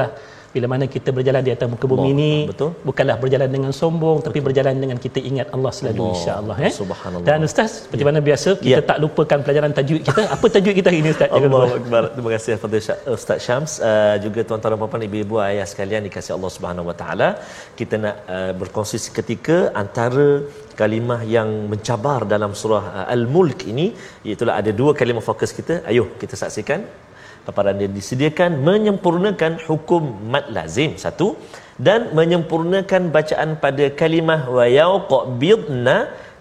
[0.55, 2.69] bila mana kita berjalan di atas muka bumi Allah, ini betul.
[2.89, 7.27] bukanlah berjalan dengan sombong tapi berjalan dengan kita ingat Allah selalu Allah, insya-Allah eh subhanallah.
[7.29, 8.79] dan ustaz seperti mana biasa kita Ya.
[8.91, 11.79] tak lupakan pelajaran tajwid kita apa tajwid kita hari ini ustaz Jangan Allah lupa.
[11.81, 12.03] Akbar.
[12.15, 12.77] Terima kasih kepada
[13.15, 17.27] Ustaz Syams uh, juga tuan-tuan dan puan-puan ibu-ibu ayah sekalian dikasihi Allah Subhanahu Wa Taala.
[17.79, 20.27] Kita nak uh, berkongsi seketika antara
[20.81, 23.85] kalimah yang mencabar dalam surah uh, Al-Mulk ini
[24.27, 25.75] iaitu ada dua kalimah fokus kita.
[25.91, 26.81] Ayuh kita saksikan
[27.46, 31.28] paparan dia disediakan menyempurnakan hukum mad lazim satu
[31.86, 35.96] dan menyempurnakan bacaan pada kalimah wa yaqbidna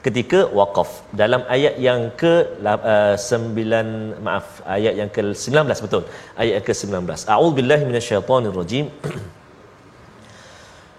[0.06, 0.90] ketika waqaf
[1.22, 4.48] dalam ayat yang ke uh, 9 maaf
[4.78, 6.04] ayat yang ke 19 betul
[6.42, 8.88] ayat yang ke 19 a'udzubillahi minasyaitonirrajim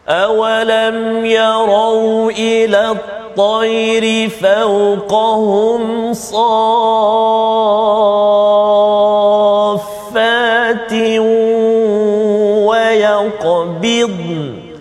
[0.06, 8.29] أولم يروا إلى الطير فوقهم صافات
[13.81, 14.77] abid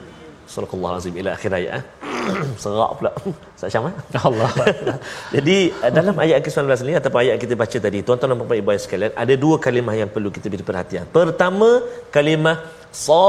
[0.51, 1.85] Surah azim ila akhir ayat eh?
[2.63, 3.11] Serak pula.
[3.57, 3.95] Ustaz Syam eh?
[4.19, 4.51] Allah.
[5.35, 8.75] Jadi eh, dalam ayat ke-19 ni Ataupun ayat kita baca tadi Tuan-tuan dan puan-puan ibu
[8.75, 11.07] sekalian Ada dua kalimah yang perlu kita beri perhatian.
[11.07, 13.23] Pertama kalimah Sa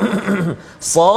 [0.92, 1.12] Sa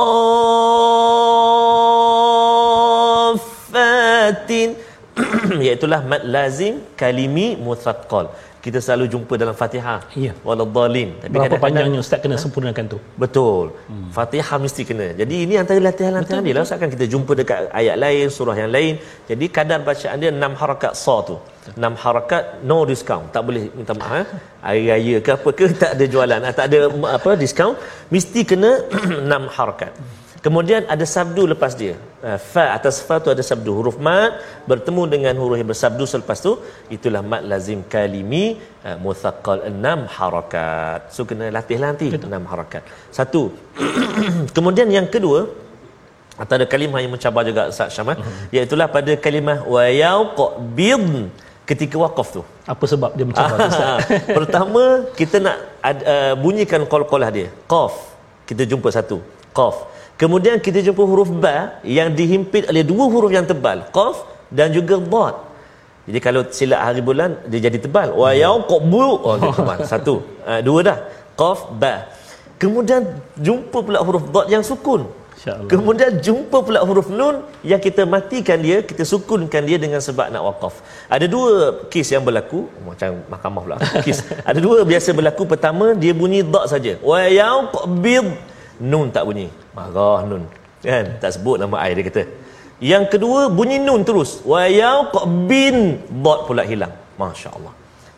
[5.66, 8.28] Iaitulah mad lazim kalimi muthaqqal
[8.66, 10.00] kita selalu jumpa dalam Fatihah.
[10.26, 10.32] Ya.
[10.48, 11.10] Waladhdallin.
[11.22, 12.98] Tapi berapa panjangnya ustaz kena sempurnakan tu?
[13.24, 13.66] Betul.
[13.90, 14.08] Hmm.
[14.16, 15.08] Fatihah mesti kena.
[15.20, 18.72] Jadi ini antara latihan-latihan dia lah ustaz kan kita jumpa dekat ayat lain, surah yang
[18.78, 18.94] lain.
[19.30, 21.38] Jadi kadar bacaan dia 6 harakat sa tu.
[21.78, 23.30] 6 harakat no discount.
[23.36, 24.26] Tak boleh minta maaf eh.
[24.66, 26.80] Hari raya ke apa ke tak ada jualan, ah, tak ada
[27.18, 27.76] apa discount,
[28.16, 28.72] mesti kena
[29.30, 29.94] 6 harakat.
[30.46, 31.94] Kemudian ada sabdu lepas dia.
[32.22, 33.72] Uh, fa atas fa tu ada sabdu.
[33.78, 34.32] Huruf mat
[34.70, 36.52] bertemu dengan huruf yang bersabdu selepas tu
[36.96, 38.44] itulah mat lazim kalimi
[38.88, 41.10] uh, muthaqqal enam harakat.
[41.16, 42.86] So kena latih nanti enam harakat.
[43.18, 43.44] Satu.
[44.56, 45.50] Kemudian yang kedua
[46.44, 48.54] atau ada kalimah yang mencabar juga Ustaz Syamah uh-huh.
[48.56, 51.06] iaitu pada kalimah wa yaqbid
[51.70, 52.42] ketika wakaf tu.
[52.74, 53.98] Apa sebab dia mencabar Ustaz?
[54.38, 55.58] Pertama kita nak
[55.90, 57.50] uh, bunyikan qalqalah dia.
[57.74, 57.98] Qaf.
[58.46, 59.18] Kita jumpa satu.
[59.58, 59.95] Qaf.
[60.16, 64.96] Kemudian kita jumpa huruf ba yang dihimpit oleh dua huruf yang tebal, qaf dan juga
[64.96, 65.36] dad.
[66.08, 68.16] Jadi kalau silap hari bulan dia jadi tebal.
[68.16, 69.78] Wa yaqbu oh dia tebal.
[69.92, 70.24] Satu.
[70.48, 70.98] Uh, dua dah.
[71.36, 72.08] Qaf ba.
[72.62, 73.04] Kemudian
[73.36, 75.04] jumpa pula huruf dad yang sukun.
[75.72, 80.42] Kemudian jumpa pula huruf nun yang kita matikan dia, kita sukunkan dia dengan sebab nak
[80.42, 80.80] wakaf.
[81.06, 83.78] Ada dua kes yang berlaku, macam mahkamah pula.
[84.06, 84.26] Kes.
[84.42, 85.44] Ada dua biasa berlaku.
[85.44, 86.96] Pertama dia bunyi dad saja.
[87.04, 88.26] Wa yaqbid
[88.80, 90.44] nun tak bunyi marah nun.
[90.88, 91.06] Kan?
[91.22, 92.24] Tak sebut nama air dia kata.
[92.92, 94.32] Yang kedua bunyi nun terus.
[94.52, 95.78] Wa yaqbin
[96.26, 96.94] dot pula hilang.
[97.22, 97.74] masya-Allah.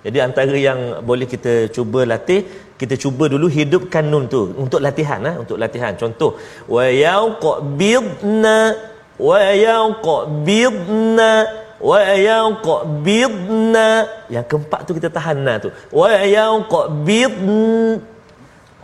[0.05, 2.41] Jadi antara yang boleh kita cuba latih
[2.81, 4.41] kita cuba dulu hidupkan nun tu.
[4.63, 5.31] Untuk latihan ha?
[5.43, 5.93] untuk latihan.
[6.01, 6.31] Contoh
[6.75, 8.57] wa yaqbidna
[9.27, 11.31] wa yaqbidna
[11.89, 13.87] wa yaqbidna
[14.33, 15.69] yang keempat tu kita tahan na tu.
[15.99, 17.49] Wa yaqbidn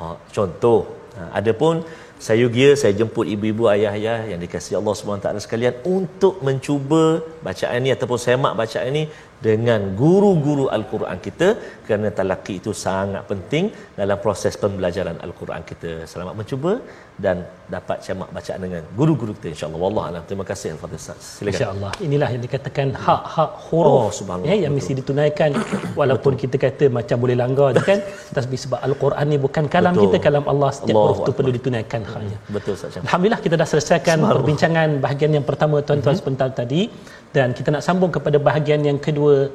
[0.01, 0.81] oh, contoh.
[1.13, 1.85] Ha, adapun
[2.25, 7.03] saya gia saya jemput ibu-ibu ayah-ayah yang dikasihi Allah SWT sekalian untuk mencuba
[7.47, 9.03] bacaan ini ataupun semak bacaan ini
[9.47, 11.47] dengan guru-guru Al-Quran kita
[11.85, 13.65] kerana talaki itu sangat penting
[13.99, 15.91] dalam proses pembelajaran Al-Quran kita.
[16.11, 16.73] Selamat mencuba
[17.23, 17.37] dan
[17.73, 19.81] dapat cemak bacaan dengan guru-guru kita insya-Allah.
[19.83, 20.23] Wallah alam.
[20.29, 21.23] Terima kasih Al-Fadhil Ustaz.
[21.37, 21.53] Silakan.
[21.53, 21.91] Insya-Allah.
[22.07, 25.51] Inilah yang dikatakan hak-hak huruf oh, ya, yang mesti ditunaikan
[25.99, 26.41] walaupun Betul.
[26.43, 27.99] kita kata macam boleh langgar je kan.
[28.37, 30.05] Tapi sebab Al-Quran ni bukan kalam Betul.
[30.07, 30.69] kita, kalam Allah.
[30.77, 32.37] Setiap Allah huruf itu perlu ditunaikan haknya.
[32.55, 32.97] Betul Ustaz.
[33.05, 36.19] Alhamdulillah kita dah selesaikan perbincangan bahagian yang pertama tuan-tuan mm-hmm.
[36.23, 36.81] sebentar tadi
[37.35, 39.49] dan kita nak sambung kepada bahagian yang kedua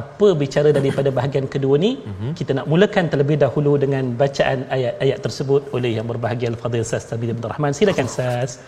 [0.00, 1.92] apa bicara daripada bahagian kedua ni?
[2.10, 2.30] Uh-huh.
[2.38, 7.34] kita nak mulakan terlebih dahulu dengan bacaan ayat-ayat tersebut oleh yang berbahagia Al-Fadhil Ustaz Tabir
[7.34, 8.62] Abdul Rahman silakan Ustaz.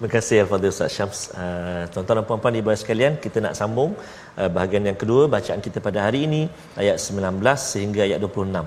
[0.00, 1.18] Terima kasih Al-Fadhil Ustaz Syams.
[1.36, 3.90] Uh, Tuan-tuan dan puan-puan ibu sekalian Kita nak sambung
[4.40, 6.42] uh, bahagian yang kedua Bacaan kita pada hari ini
[6.72, 8.64] Ayat 19 sehingga ayat 26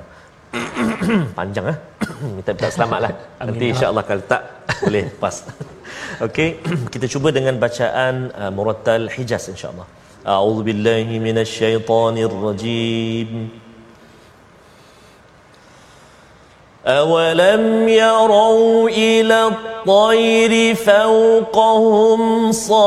[1.40, 1.78] Panjang lah
[2.38, 3.12] Minta minta selamat lah
[3.50, 4.42] Nanti insyaAllah kalau tak
[4.86, 5.34] Boleh pas
[6.27, 6.49] Okey
[6.93, 13.49] Kita cuba dengan bacaan uh, Murattal Hijaz insyaAllah أعوذ بالله من الشيطان الرجيم
[16.87, 22.83] أولم يروا إلى الطير فوقهم صافات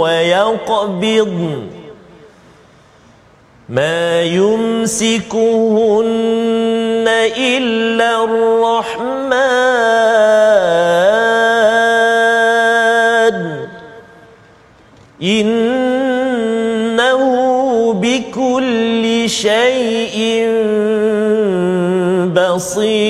[0.00, 1.63] ويقبضن
[3.69, 5.35] ما يمسكهن
[7.37, 9.35] إلا الرحمن.
[15.21, 17.23] إنه
[17.93, 20.45] بكل شيء
[22.35, 23.04] بصير.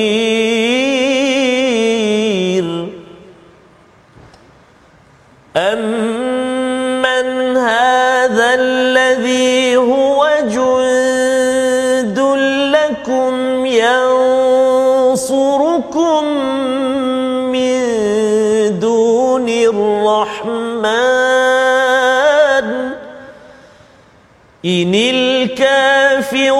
[24.65, 26.55] إن الكافرون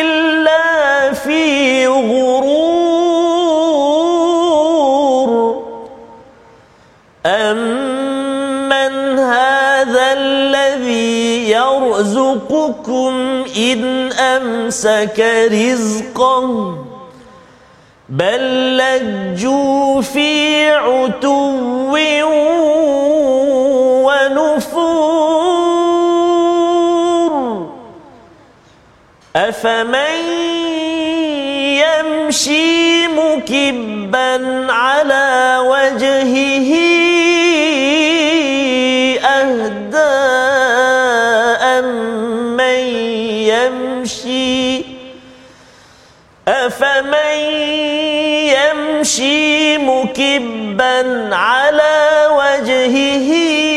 [0.00, 2.82] إلا في غرور.
[7.26, 16.78] أمن هذا الذي يرزقكم إن أمسك رزقه
[18.08, 21.96] بل لجوا في عتو
[29.36, 30.18] أفمن
[31.80, 36.72] يمشي مكبا على وجهه
[39.24, 39.98] أهدى
[41.78, 42.80] أمن
[43.48, 44.84] يمشي؟
[46.48, 47.38] أفمن
[48.52, 53.71] يمشي مكبا على وجهه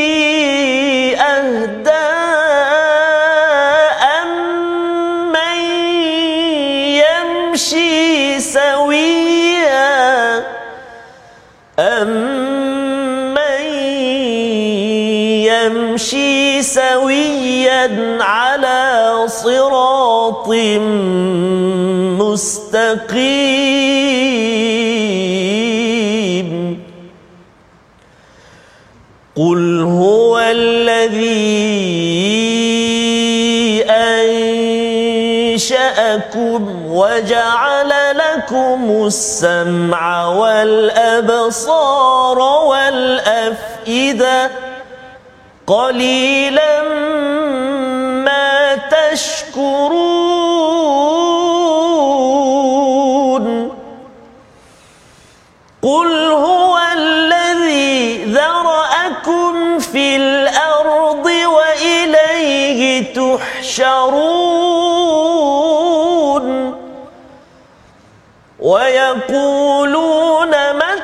[18.22, 20.48] على صراط
[25.46, 26.80] مستقيم
[29.36, 31.36] قل هو الذي
[35.56, 41.86] أنشأكم وجعل لكم السمع والأبصار
[42.66, 44.52] والأفئدة
[45.68, 46.82] قليلا
[49.56, 49.86] تشكرون
[55.82, 64.46] قل هو الذي ذرأكم في الأرض وإليه تحشرون.
[68.60, 70.95] ويقولون متى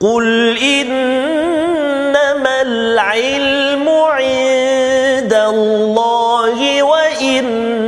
[0.02, 7.86] قل إنما العلم عند الله وإنما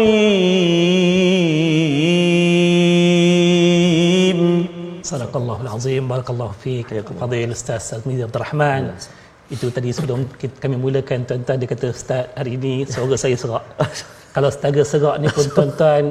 [5.08, 8.84] Sadaqallahul Azim Barakallahu fiik Fadil Ustaz Azmi Abdul Rahman
[9.48, 13.64] itu tadi sebelum kita, kami mulakan tuan-tuan dia kata Ustaz hari ini suara saya serak
[14.36, 16.04] kalau setaga serak ni pun tuan-tuan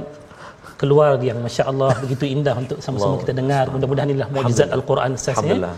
[0.81, 3.23] keluar yang Masya Allah begitu indah untuk sama-sama Allah.
[3.25, 5.73] kita dengar mudah-mudahan inilah mukjizat Al-Quran Ustaz ya.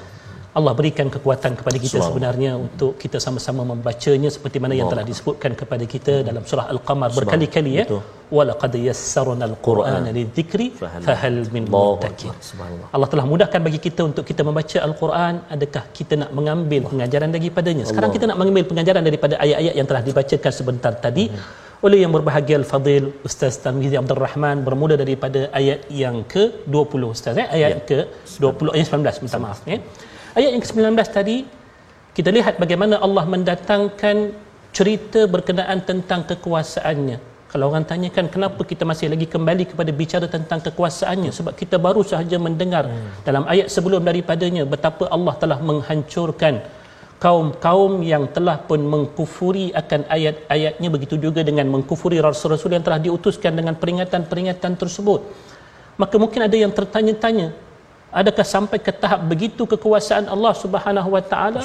[0.60, 2.08] Allah berikan kekuatan kepada kita Selamat.
[2.10, 7.10] sebenarnya untuk kita sama-sama membacanya seperti mana yang telah disebutkan kepada kita dalam surah Al-Qamar
[7.20, 7.86] berkali-kali ya
[8.38, 10.14] walaqad yassarna al-Qur'ana Quran.
[10.18, 11.38] lidzikri Fahal.
[11.56, 11.64] min.
[12.50, 12.88] Subhanallah.
[12.96, 17.84] Allah telah mudahkan bagi kita untuk kita membaca Al-Quran adakah kita nak mengambil pengajaran daripadanya
[17.90, 18.18] sekarang Allah.
[18.20, 21.26] kita nak mengambil pengajaran daripada ayat-ayat yang telah dibacakan sebentar tadi
[21.86, 27.48] oleh yang berbahagia Al-Fadil Ustaz Tarmizi Abdul Rahman bermula daripada ayat yang ke-20 Ustaz eh?
[27.58, 27.80] ayat Ya.
[27.90, 29.80] ke-20 ayat 19 minta maaf ya.
[30.38, 31.38] Ayat yang ke-19 tadi
[32.18, 34.18] kita lihat bagaimana Allah mendatangkan
[34.78, 37.18] cerita berkenaan tentang kekuasaannya
[37.54, 42.02] kalau orang tanyakan kenapa kita masih lagi kembali kepada bicara tentang kekuasaannya sebab kita baru
[42.02, 43.22] sahaja mendengar hmm.
[43.28, 46.66] dalam ayat sebelum daripadanya betapa Allah telah menghancurkan
[47.24, 53.54] kaum-kaum yang telah pun mengkufuri akan ayat-ayatnya begitu juga dengan mengkufuri rasul-rasul yang telah diutuskan
[53.60, 55.22] dengan peringatan-peringatan tersebut
[56.02, 57.54] maka mungkin ada yang tertanya-tanya
[58.20, 61.62] adakah sampai ke tahap begitu kekuasaan Allah Subhanahu wa taala?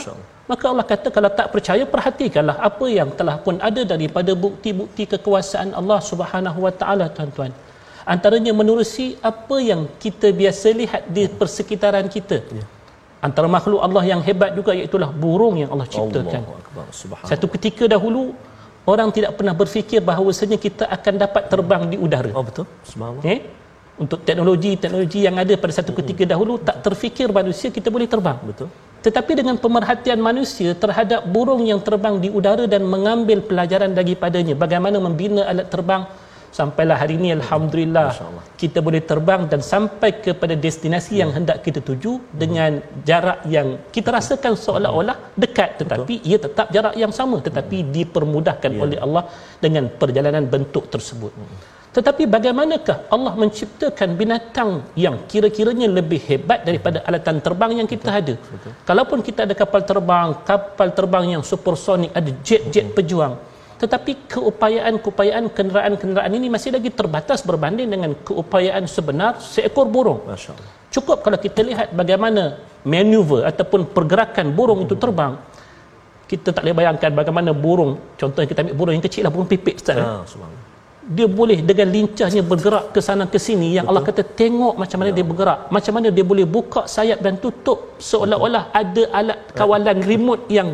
[0.50, 5.70] Maka Allah kata kalau tak percaya perhatikanlah apa yang telah pun ada daripada bukti-bukti kekuasaan
[5.80, 7.52] Allah Subhanahu wa taala tuan-tuan.
[8.14, 12.38] Antaranya menerusi apa yang kita biasa lihat di persekitaran kita.
[12.58, 12.64] Ya.
[13.26, 16.42] antara makhluk Allah yang hebat juga iaitu burung yang Allah ciptakan.
[17.30, 18.22] Satu ketika dahulu
[18.92, 22.30] orang tidak pernah berfikir bahawasanya kita akan dapat terbang di udara.
[22.38, 22.66] Oh betul.
[22.90, 23.32] Subhanallah.
[23.32, 23.40] eh
[24.02, 28.68] untuk teknologi-teknologi yang ada pada satu ketika dahulu tak terfikir manusia kita boleh terbang Betul.
[29.06, 34.96] tetapi dengan pemerhatian manusia terhadap burung yang terbang di udara dan mengambil pelajaran daripadanya bagaimana
[35.06, 36.02] membina alat terbang
[36.58, 38.06] sampailah hari ini alhamdulillah
[38.62, 44.08] kita boleh terbang dan sampai kepada destinasi yang hendak kita tuju dengan jarak yang kita
[44.16, 48.80] rasakan seolah-olah dekat tetapi ia tetap jarak yang sama tetapi dipermudahkan Ya.
[48.84, 49.24] oleh Allah
[49.64, 51.32] dengan perjalanan bentuk tersebut
[51.98, 54.70] tetapi bagaimanakah Allah menciptakan binatang
[55.04, 58.34] yang kira-kiranya lebih hebat daripada alatan terbang yang kita ada?
[58.88, 63.34] kalaupun kita ada kapal terbang kapal terbang yang supersonik ada jet-jet pejuang
[63.82, 70.20] tetapi keupayaan-keupayaan kenderaan-kenderaan ini masih lagi terbatas berbanding dengan keupayaan sebenar seekor burung.
[70.90, 75.38] Cukup kalau kita lihat bagaimana maneuver ataupun pergerakan burung itu terbang
[76.28, 79.80] kita tak boleh bayangkan bagaimana burung contohnya kita ambil burung yang kecil lah burung pipit
[79.80, 79.96] Ustaz.
[79.96, 80.04] Eh.
[81.16, 85.10] Dia boleh dengan lincahnya bergerak ke sana ke sini yang Allah kata tengok macam mana
[85.16, 87.78] dia bergerak macam mana dia boleh buka sayap dan tutup
[88.08, 90.70] seolah-olah ada alat kawalan remote yang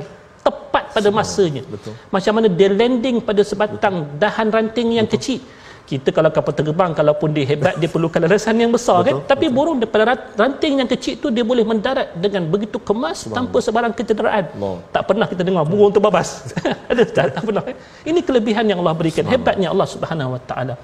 [0.47, 1.63] tepat pada masanya.
[1.75, 1.95] Betul.
[2.15, 5.39] macam mana dia landing pada sebatang dahan ranting yang kecil
[5.85, 9.21] kita kalau kapal terbang kalaupun dia hebat dia perlukan landasan yang besar kan?
[9.21, 13.61] Betul, tapi burung daripada ranting yang kecil tu dia boleh mendarat dengan begitu kemas tanpa
[13.67, 14.45] sebarang kecederaan.
[14.57, 14.77] Allah.
[14.95, 16.29] tak pernah kita dengar burung terbabas
[16.91, 17.37] ada tak?
[17.37, 17.77] Tak pernah eh?
[18.09, 19.29] ini kelebihan yang Allah berikan.
[19.29, 20.75] Hebatnya Allah Subhanahu wa taala.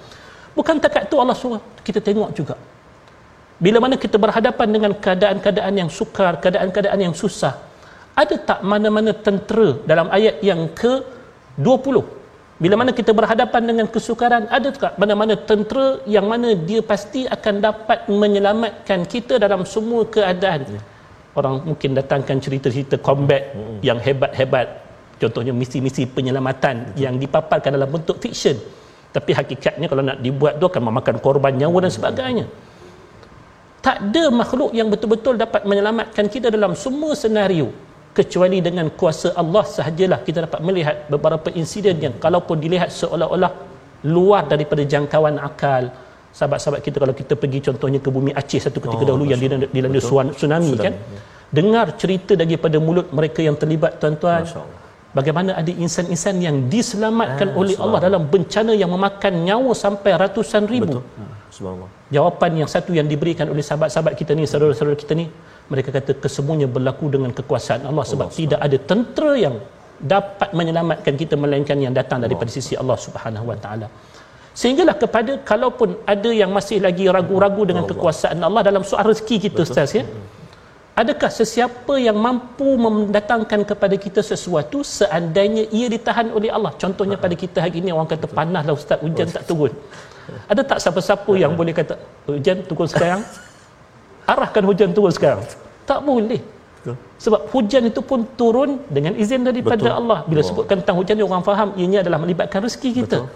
[0.53, 1.62] Bukan takat tu Allah suruh.
[1.86, 2.55] Kita tengok juga.
[3.64, 7.55] Bila mana kita berhadapan dengan keadaan-keadaan yang sukar keadaan-keadaan yang susah
[8.22, 10.92] ada tak mana-mana tentera dalam ayat yang ke
[11.57, 12.20] 20
[12.61, 17.55] bila mana kita berhadapan dengan kesukaran ada tak mana-mana tentera yang mana dia pasti akan
[17.65, 20.77] dapat menyelamatkan kita dalam semua keadaan?
[21.33, 24.85] Orang mungkin datangkan cerita-cerita combat yang hebat-hebat.
[25.17, 28.61] Contohnya misi-misi penyelamatan yang dipaparkan dalam bentuk fiksyen
[29.11, 32.47] tapi hakikatnya kalau nak dibuat tu akan memakan korban nyawa dan sebagainya.
[33.81, 37.73] Tak ada makhluk yang betul-betul dapat menyelamatkan kita dalam semua senario
[38.19, 43.53] kecuali dengan kuasa Allah sahajalah kita dapat melihat beberapa insiden yang kalaupun dilihat seolah-olah
[44.15, 45.85] luar daripada jangkauan akal.
[46.39, 49.67] Sahabat-sahabat kita kalau kita pergi contohnya ke bumi Aceh satu ketika Oh, dahulu yang dilanda,
[49.67, 50.11] dilanda Betul.
[50.11, 50.95] tsunami, tsunami kan
[51.59, 54.47] dengar cerita daripada mulut mereka yang terlibat tuan-tuan.
[55.11, 60.71] Bagaimana ada insan-insan yang diselamatkan Ah, oleh Allah dalam bencana yang memakan nyawa sampai ratusan
[60.71, 61.03] ribu.
[61.03, 61.03] Betul.
[61.19, 65.27] Hmm, jawapan yang satu yang diberikan oleh sahabat-sahabat kita ni saudara-saudara kita ni
[65.73, 69.57] mereka kata kesemuanya berlaku dengan kekuasaan Allah sebab Allah tidak ada tentera yang
[70.14, 73.87] dapat menyelamatkan kita melainkan yang datang daripada sisi Allah Subhanahu Wa Taala.
[74.61, 79.62] Sehinggalah kepada kalaupun ada yang masih lagi ragu-ragu dengan kekuasaan Allah dalam soal rezeki kita
[79.68, 80.05] ustaz ya.
[81.01, 86.73] Adakah sesiapa yang mampu mendatangkan kepada kita sesuatu seandainya ia ditahan oleh Allah?
[86.83, 89.73] Contohnya pada kita hari ini orang kata panaslah ustaz hujan tak turun.
[90.53, 91.95] Ada tak siapa-siapa yang boleh kata
[92.29, 93.23] hujan turun sekarang
[94.33, 95.45] arahkan hujan turun sekarang
[95.91, 96.41] tak boleh
[96.81, 96.97] Betul.
[97.25, 99.99] sebab hujan itu pun turun dengan izin daripada Betul.
[100.01, 100.49] Allah bila Allah.
[100.49, 103.29] sebutkan tentang hujan ni orang faham ianya adalah melibatkan rezeki kita Betul.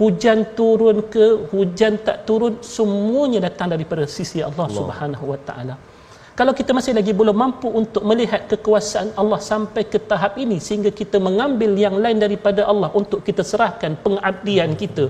[0.00, 4.78] hujan turun ke hujan tak turun semuanya datang daripada sisi Allah, Allah.
[4.78, 5.74] Subhanahu wa taala
[6.38, 10.90] kalau kita masih lagi belum mampu untuk melihat kekuasaan Allah sampai ke tahap ini sehingga
[11.00, 15.06] kita mengambil yang lain daripada Allah untuk kita serahkan pengabdian kita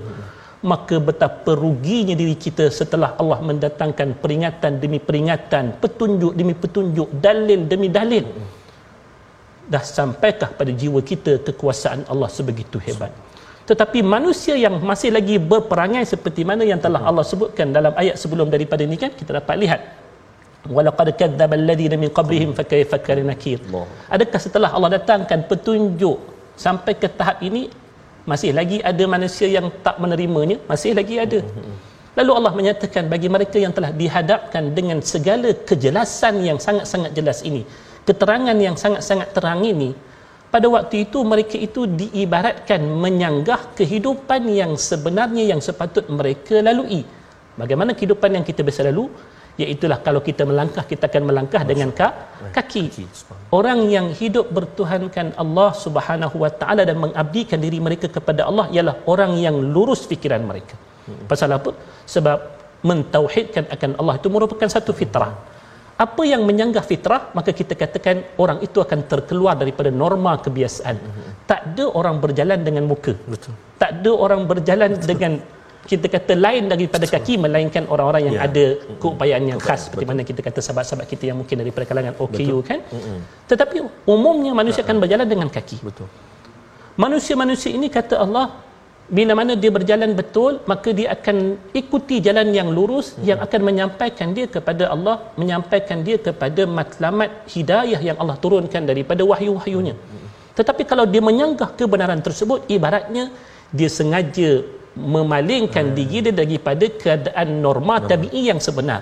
[0.63, 7.61] maka betapa ruginya diri kita setelah Allah mendatangkan peringatan demi peringatan petunjuk demi petunjuk dalil
[7.67, 8.25] demi dalil.
[9.65, 13.11] Dah sampaikah pada jiwa kita kekuasaan Allah sebegitu hebat.
[13.65, 18.45] Tetapi manusia yang masih lagi berperangai seperti mana yang telah Allah sebutkan dalam ayat sebelum
[18.45, 19.81] daripada ini kan kita dapat lihat.
[20.69, 23.59] Walaqad kadzdzaba alladhina min qablihim fakayfa kana nakir.
[24.09, 26.17] Adakah setelah Allah datangkan petunjuk
[26.57, 27.69] sampai ke tahap ini
[28.31, 31.39] masih lagi ada manusia yang tak menerimanya masih lagi ada.
[32.15, 37.63] Lalu Allah menyatakan bagi mereka yang telah dihadapkan dengan segala kejelasan yang sangat-sangat jelas ini
[38.07, 39.89] keterangan yang sangat-sangat terang ini
[40.53, 47.01] pada waktu itu mereka itu diibaratkan menyanggah kehidupan yang sebenarnya yang sepatut mereka lalui.
[47.59, 49.11] Bagaimana kehidupan yang kita biasa lalu
[49.63, 52.07] iaitulah kalau kita melangkah kita akan melangkah dengan ka,
[52.57, 52.83] kaki
[53.59, 58.95] orang yang hidup bertuhankan Allah Subhanahu wa taala dan mengabdikan diri mereka kepada Allah ialah
[59.13, 60.75] orang yang lurus fikiran mereka.
[61.31, 61.71] Pasal apa?
[62.13, 62.37] Sebab
[62.89, 65.33] mentauhidkan akan Allah itu merupakan satu fitrah.
[66.05, 70.95] Apa yang menyanggah fitrah maka kita katakan orang itu akan terkeluar daripada norma kebiasaan.
[71.49, 73.13] Tak ada orang berjalan dengan muka.
[73.33, 73.53] Betul.
[73.81, 75.39] Tak ada orang berjalan dengan
[75.91, 78.45] kita kata lain daripada kaki melainkan orang-orang yang Ya.
[78.47, 78.65] ada
[79.01, 82.79] keupayaan yang khas seperti mana kita kata sahabat-sahabat kita yang mungkin daripada kalangan OKU kan?
[83.51, 83.75] Tetapi
[84.15, 85.79] umumnya manusia akan berjalan dengan kaki.
[85.89, 86.07] Betul.
[87.03, 88.45] manusia-manusia ini kata Allah
[89.17, 91.37] bila mana dia berjalan betul maka dia akan
[91.79, 97.99] ikuti jalan yang lurus yang akan menyampaikan dia kepada Allah menyampaikan dia kepada matlamat hidayah
[98.07, 99.93] yang Allah turunkan daripada wahyu-wahyunya.
[100.57, 103.25] Tetapi kalau dia menyanggah kebenaran tersebut ibaratnya
[103.77, 104.51] dia sengaja
[104.95, 109.01] memalingkan diri dia daripada keadaan norma tabi'i yang sebenar.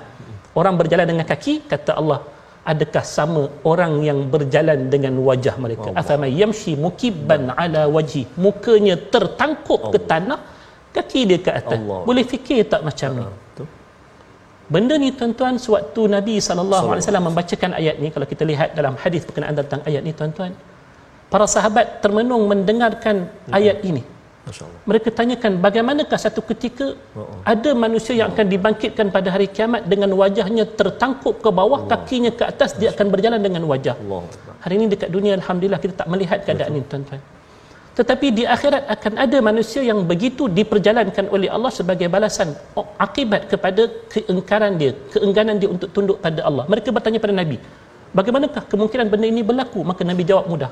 [0.59, 2.19] Orang berjalan dengan kaki kata Allah
[2.71, 5.89] adakah sama orang yang berjalan dengan wajah mereka?
[6.01, 8.23] Afama yamshi mukibban ala wajhi.
[8.45, 10.39] Mukanya tertangkup ke tanah
[10.95, 11.79] kaki dia ke atas.
[11.81, 12.01] Allah.
[12.07, 13.25] boleh fikir tak macam ni?
[13.25, 13.67] Betul.
[14.73, 18.93] benda ni tuan-tuan sewaktu Nabi sallallahu alaihi wasallam membacakan ayat ni kalau kita lihat dalam
[19.03, 20.53] hadis berkenaan tentang ayat ni tuan-tuan
[21.33, 23.25] para sahabat termenung mendengarkan
[23.59, 24.01] ayat ini.
[24.05, 24.12] Allah.
[24.89, 26.85] Mereka tanyakan bagaimanakah satu ketika
[27.53, 32.43] ada manusia yang akan dibangkitkan pada hari kiamat dengan wajahnya tertangkup ke bawah kakinya ke
[32.51, 33.95] atas dia akan berjalan dengan wajah.
[34.03, 34.23] Allah.
[34.63, 37.21] Hari ini dekat dunia alhamdulillah kita tak melihat keadaan ini tuan-tuan.
[37.97, 43.41] Tetapi di akhirat akan ada manusia yang begitu diperjalankan oleh Allah sebagai balasan oh, akibat
[43.51, 46.65] kepada keengkaran dia keengganan dia untuk tunduk pada Allah.
[46.73, 47.57] Mereka bertanya pada Nabi
[48.17, 50.71] bagaimanakah kemungkinan benda ini berlaku maka Nabi jawab mudah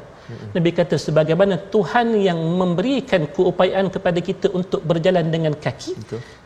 [0.55, 5.93] Nabi kata sebagaimana Tuhan yang memberikan keupayaan kepada kita untuk berjalan dengan kaki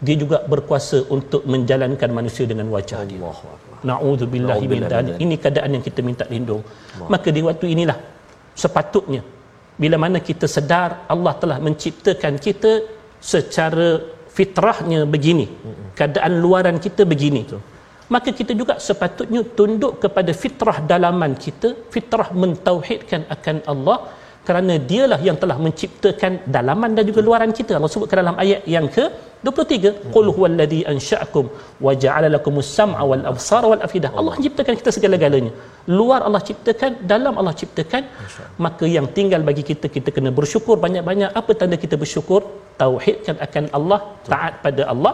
[0.05, 3.37] dia juga berkuasa untuk menjalankan manusia dengan wajah dia Allah.
[3.89, 5.15] Na'udzubillah min dzalik.
[5.25, 6.61] Ini keadaan yang kita minta lindung.
[7.13, 7.97] Maka di waktu inilah
[8.63, 9.21] sepatutnya
[9.83, 12.71] bila mana kita sedar Allah telah menciptakan kita
[13.31, 13.87] secara
[14.35, 15.47] fitrahnya begini.
[15.97, 17.41] Keadaan luaran kita begini.
[18.13, 23.97] Maka kita juga sepatutnya tunduk kepada fitrah dalaman kita, fitrah mentauhidkan akan Allah
[24.45, 27.81] kerana dialah yang telah menciptakan dalaman dan juga luaran kita.
[27.81, 29.05] Allah sebutkan dalam ayat yang ke
[29.47, 31.45] 23, qul huwallazi ansha'akum
[31.85, 34.11] wa ja'ala lakumus sam'a wal absara wal afidah.
[34.19, 35.51] Allah menciptakan kita segala-galanya.
[35.97, 38.03] Luar Allah ciptakan, dalam Allah ciptakan.
[38.65, 41.31] Maka yang tinggal bagi kita kita kena bersyukur banyak-banyak.
[41.41, 42.41] Apa tanda kita bersyukur?
[42.81, 43.99] Tauhidkan akan Allah,
[44.31, 45.13] taat pada Allah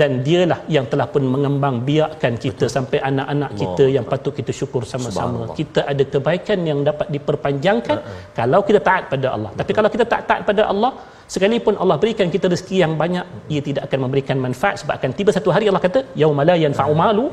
[0.00, 4.82] dan dialah yang telah pun mengembang biakkan kita sampai anak-anak kita yang patut kita syukur
[4.92, 5.48] sama-sama.
[5.60, 7.98] Kita ada kebaikan yang dapat diperpanjangkan
[8.38, 9.50] kalau kita taat pada Allah.
[9.60, 10.92] Tapi kalau kita tak taat pada Allah,
[11.34, 15.30] sekalipun Allah berikan kita rezeki yang banyak, ia tidak akan memberikan manfaat sebab akan tiba
[15.36, 17.26] satu hari Allah kata, yauma la yanfa'u malu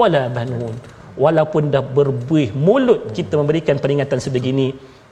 [0.00, 0.74] wala banun.
[1.24, 4.68] Walaupun dah berbuih mulut kita memberikan peringatan sebegini,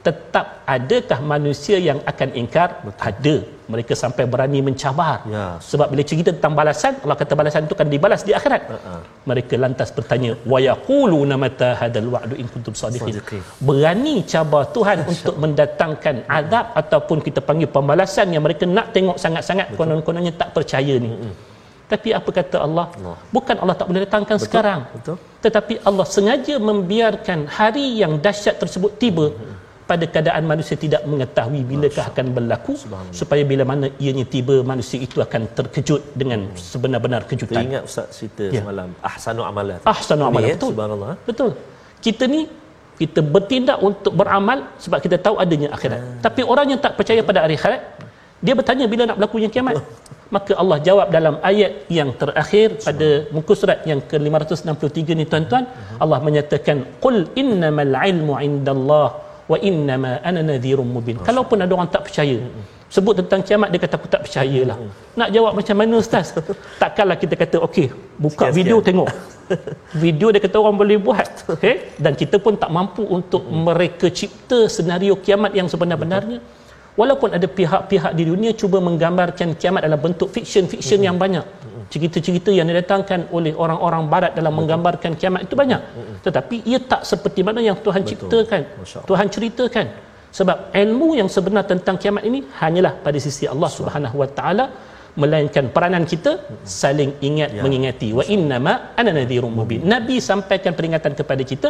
[0.06, 2.68] tetap adakah manusia yang akan ingkar?
[3.10, 3.36] Ada.
[3.72, 5.26] Mereka sampai berani mencabar.
[5.34, 5.46] Ya.
[5.70, 8.62] Sebab bila cerita tentang balasan, Allah kata balasan itu akan dibalas di akhirat.
[8.74, 9.00] Uh-uh.
[9.30, 13.18] Mereka lantas bertanya, wa yaquluna mata hadzal wa'du in kuntum sadiqin.
[13.68, 19.74] Berani cabar Tuhan untuk mendatangkan azab ataupun kita panggil pembalasan yang mereka nak tengok sangat-sangat
[19.78, 21.10] konon-kononnya tak percaya ni.
[21.92, 22.86] Tapi apa kata Allah?
[22.98, 23.16] Allah.
[23.34, 24.80] Bukan Allah tak boleh datangkan sekarang.
[24.94, 25.16] Betul.
[25.44, 29.26] Tetapi Allah sengaja membiarkan hari yang dahsyat tersebut tiba
[29.90, 32.74] pada keadaan manusia tidak mengetahui bilakah akan berlaku
[33.20, 37.56] supaya bila mana ianya tiba manusia itu akan terkejut dengan sebenar-benar kejutan.
[37.58, 38.60] Teringat Ustaz cerita Ya.
[38.62, 39.78] semalam Ahsanu Amalan.
[39.92, 40.46] Ahsanu amalan.
[40.46, 40.72] Ni, eh, Betul.
[40.74, 41.12] Subhanallah.
[41.28, 41.50] Betul.
[42.06, 42.40] Kita ni
[43.00, 46.00] kita bertindak untuk beramal sebab kita tahu adanya akhirat.
[46.26, 47.80] Tapi orang yang tak percaya pada hari akhirat,
[48.44, 49.76] dia bertanya bila nak berlakunya kiamat.
[50.34, 55.64] Maka Allah jawab dalam ayat yang terakhir pada muka surat yang ke-563 ni tuan-tuan,
[56.02, 59.08] Allah menyatakan qul innamal ilmu indallah
[59.50, 61.16] wa innama ana nadhirum mubin.
[61.28, 62.38] Kalaupun ada orang tak percaya,
[62.94, 64.78] sebut tentang kiamat dia kata aku tak percayalah.
[65.18, 66.34] Nak jawab macam mana ustaz?
[66.82, 67.86] Takkanlah kita kata okey,
[68.18, 68.58] buka Sekian-sekian.
[68.58, 69.08] video tengok.
[70.04, 71.30] Video dia kata orang boleh buat.
[71.54, 71.94] Okay?
[72.04, 76.42] Dan kita pun tak mampu untuk mereka cipta senario kiamat yang sebenar-benarnya.
[76.96, 81.44] Walaupun ada pihak-pihak di dunia cuba menggambarkan kiamat dalam bentuk fiksyen-fiksyen yang banyak.
[81.92, 85.80] Cerita-cerita yang didatangkan oleh orang-orang barat dalam menggambarkan kiamat itu banyak.
[86.26, 88.62] Tetapi ia tak seperti mana yang Tuhan ciptakan.
[88.82, 89.08] Masya Allah.
[89.10, 89.86] Tuhan ceritakan.
[90.38, 94.64] Sebab ilmu yang sebenar tentang kiamat ini hanyalah pada sisi Allah Subhanahu Wa Taala
[95.16, 96.32] melainkan peranan kita
[96.62, 97.62] saling ingat Ya.
[97.64, 101.68] mengingati wa innama ana nadhirum mubin nabi sampaikan peringatan kepada kita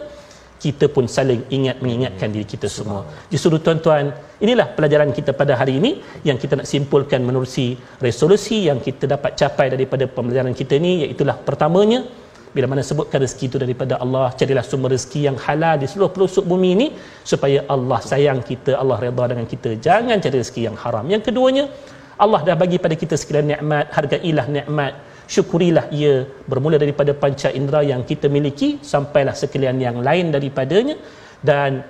[0.56, 3.04] kita pun saling ingat mengingatkan diri kita semua.
[3.32, 5.90] Justru tuan-tuan inilah pelajaran kita pada hari ini
[6.28, 11.36] yang kita nak simpulkan menerusi resolusi yang kita dapat capai daripada pembelajaran kita ini iaitulah
[11.48, 12.00] pertamanya
[12.56, 16.44] bila mana sebutkan rezeki itu daripada Allah carilah sumber rezeki yang halal di seluruh pelosok
[16.48, 16.86] bumi ini
[17.20, 19.76] supaya Allah sayang kita Allah redha dengan kita.
[19.86, 21.04] Jangan cari rezeki yang haram.
[21.04, 21.64] Yang keduanya
[22.24, 24.92] Allah dah bagi pada kita sekalian nikmat hargailah nikmat
[25.34, 26.14] syukurilah ia
[26.50, 30.96] bermula daripada panca indera yang kita miliki sampailah sekalian yang lain daripadanya.
[31.42, 31.84] Dan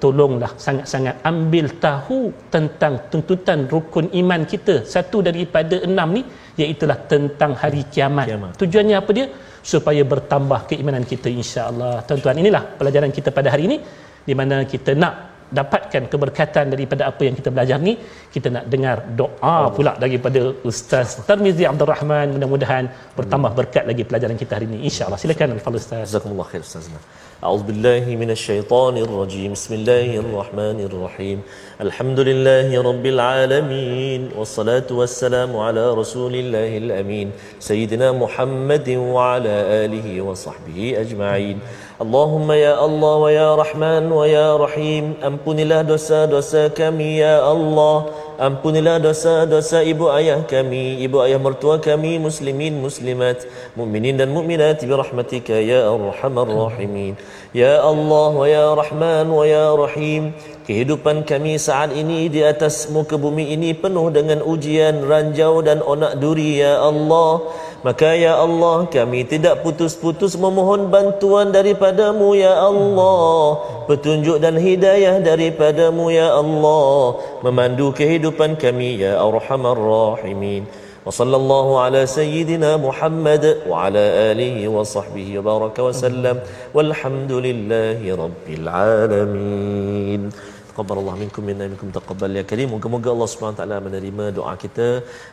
[0.00, 4.74] tolonglah sangat-sangat ambil tahu tentang tuntutan rukun iman kita.
[4.94, 6.22] Satu daripada enam ni
[6.60, 8.52] iaitulah tentang hari kiamat, Kiamat.
[8.60, 9.26] tujuannya apa dia?
[9.72, 13.76] Supaya bertambah keimanan kita insya-Allah tuan-tuan inilah pelajaran kita pada hari ini
[14.24, 15.14] di mana kita nak
[15.57, 17.93] dapatkan keberkatan daripada apa yang kita belajar ni
[18.35, 22.85] kita nak dengar doa pula daripada Ustaz Tarmizi Abdul Rahman mudah-mudahan
[23.17, 26.99] bertambah berkat lagi pelajaran kita hari ini insya-Allah silakan Al-Fadhil Ustaz جزاكم الله خير استاذنا
[27.43, 31.37] أعوذ بالله من الشيطان الرجيم بسم الله الرحمن الرحيم
[31.85, 37.27] الحمد لله رب العالمين والصلاة والسلام على رسول الله الأمين
[37.59, 39.55] سيدنا محمد وعلى
[39.85, 41.57] آله وصحبه أجمعين
[42.00, 45.20] Allahumma ya Allah wa ya Rahman wa ya Rahim.
[45.20, 48.08] Ampunilah dosa-dosa kami ya Allah.
[48.40, 53.44] Ampunilah dosa-dosa ibu ayah kami Ibu ayah mertua kami Muslimin, Muslimat
[53.76, 57.20] Muminin dan mu'minat Bi rahmatika ya Arhamar Rahimin.
[57.52, 60.32] Ya Allah wa ya Rahman wa ya Rahim.
[60.69, 66.17] Kehidupan kami saat ini di atas muka bumi ini penuh dengan ujian, ranjau dan onak
[66.17, 67.45] duri ya Allah.
[67.85, 73.61] Maka ya Allah kami tidak putus-putus memohon bantuan daripadamu ya Allah.
[73.85, 77.21] Petunjuk dan hidayah daripadamu ya Allah.
[77.45, 80.65] Memandu kehidupan kami ya Arhamar Rahimin.
[81.05, 84.03] وصلى الله على سيدنا محمد وعلى
[84.33, 86.39] آله وصحبه وبارك وسلم
[86.73, 90.21] والحمد لله رب العالمين
[90.70, 92.70] taqabbal Allah minkum minna minkum taqabbal ya karim.
[92.76, 94.88] Moga-moga Allah Subhanahu taala menerima doa kita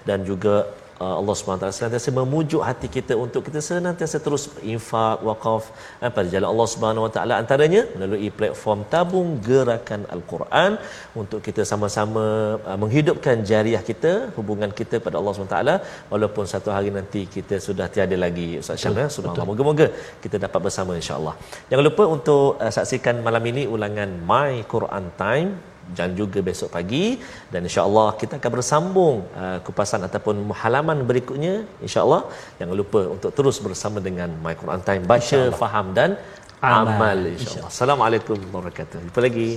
[0.09, 0.55] dan juga
[1.19, 4.43] Allah SWT senantiasa memujuk hati kita untuk kita senantiasa terus
[4.73, 5.63] infak, wakaf
[6.03, 10.71] eh, pada jalan Allah SWT antaranya melalui platform tabung gerakan Al-Quran
[11.21, 12.25] untuk kita sama-sama
[12.69, 15.59] uh, menghidupkan jariah kita, hubungan kita pada Allah SWT
[16.13, 19.47] walaupun satu hari nanti kita sudah tiada lagi Ustaz Syam ya, subhanallah.
[19.51, 19.87] moga-moga
[20.25, 21.35] kita dapat bersama insya-Allah.
[21.69, 27.05] Jangan lupa untuk uh, saksikan malam ini ulangan My Quran Time dan juga besok pagi
[27.53, 31.55] dan insyaallah kita akan bersambung uh, kupasan ataupun halaman berikutnya
[31.87, 32.21] insyaallah
[32.59, 36.09] jangan lupa untuk terus bersama dengan My Quran Time baca faham dan
[36.61, 37.43] amal, amal insyaallah.
[37.45, 38.97] Insya Assalamualaikum warahmatullahi wabarakatuh.
[39.05, 39.49] Jumpa lagi.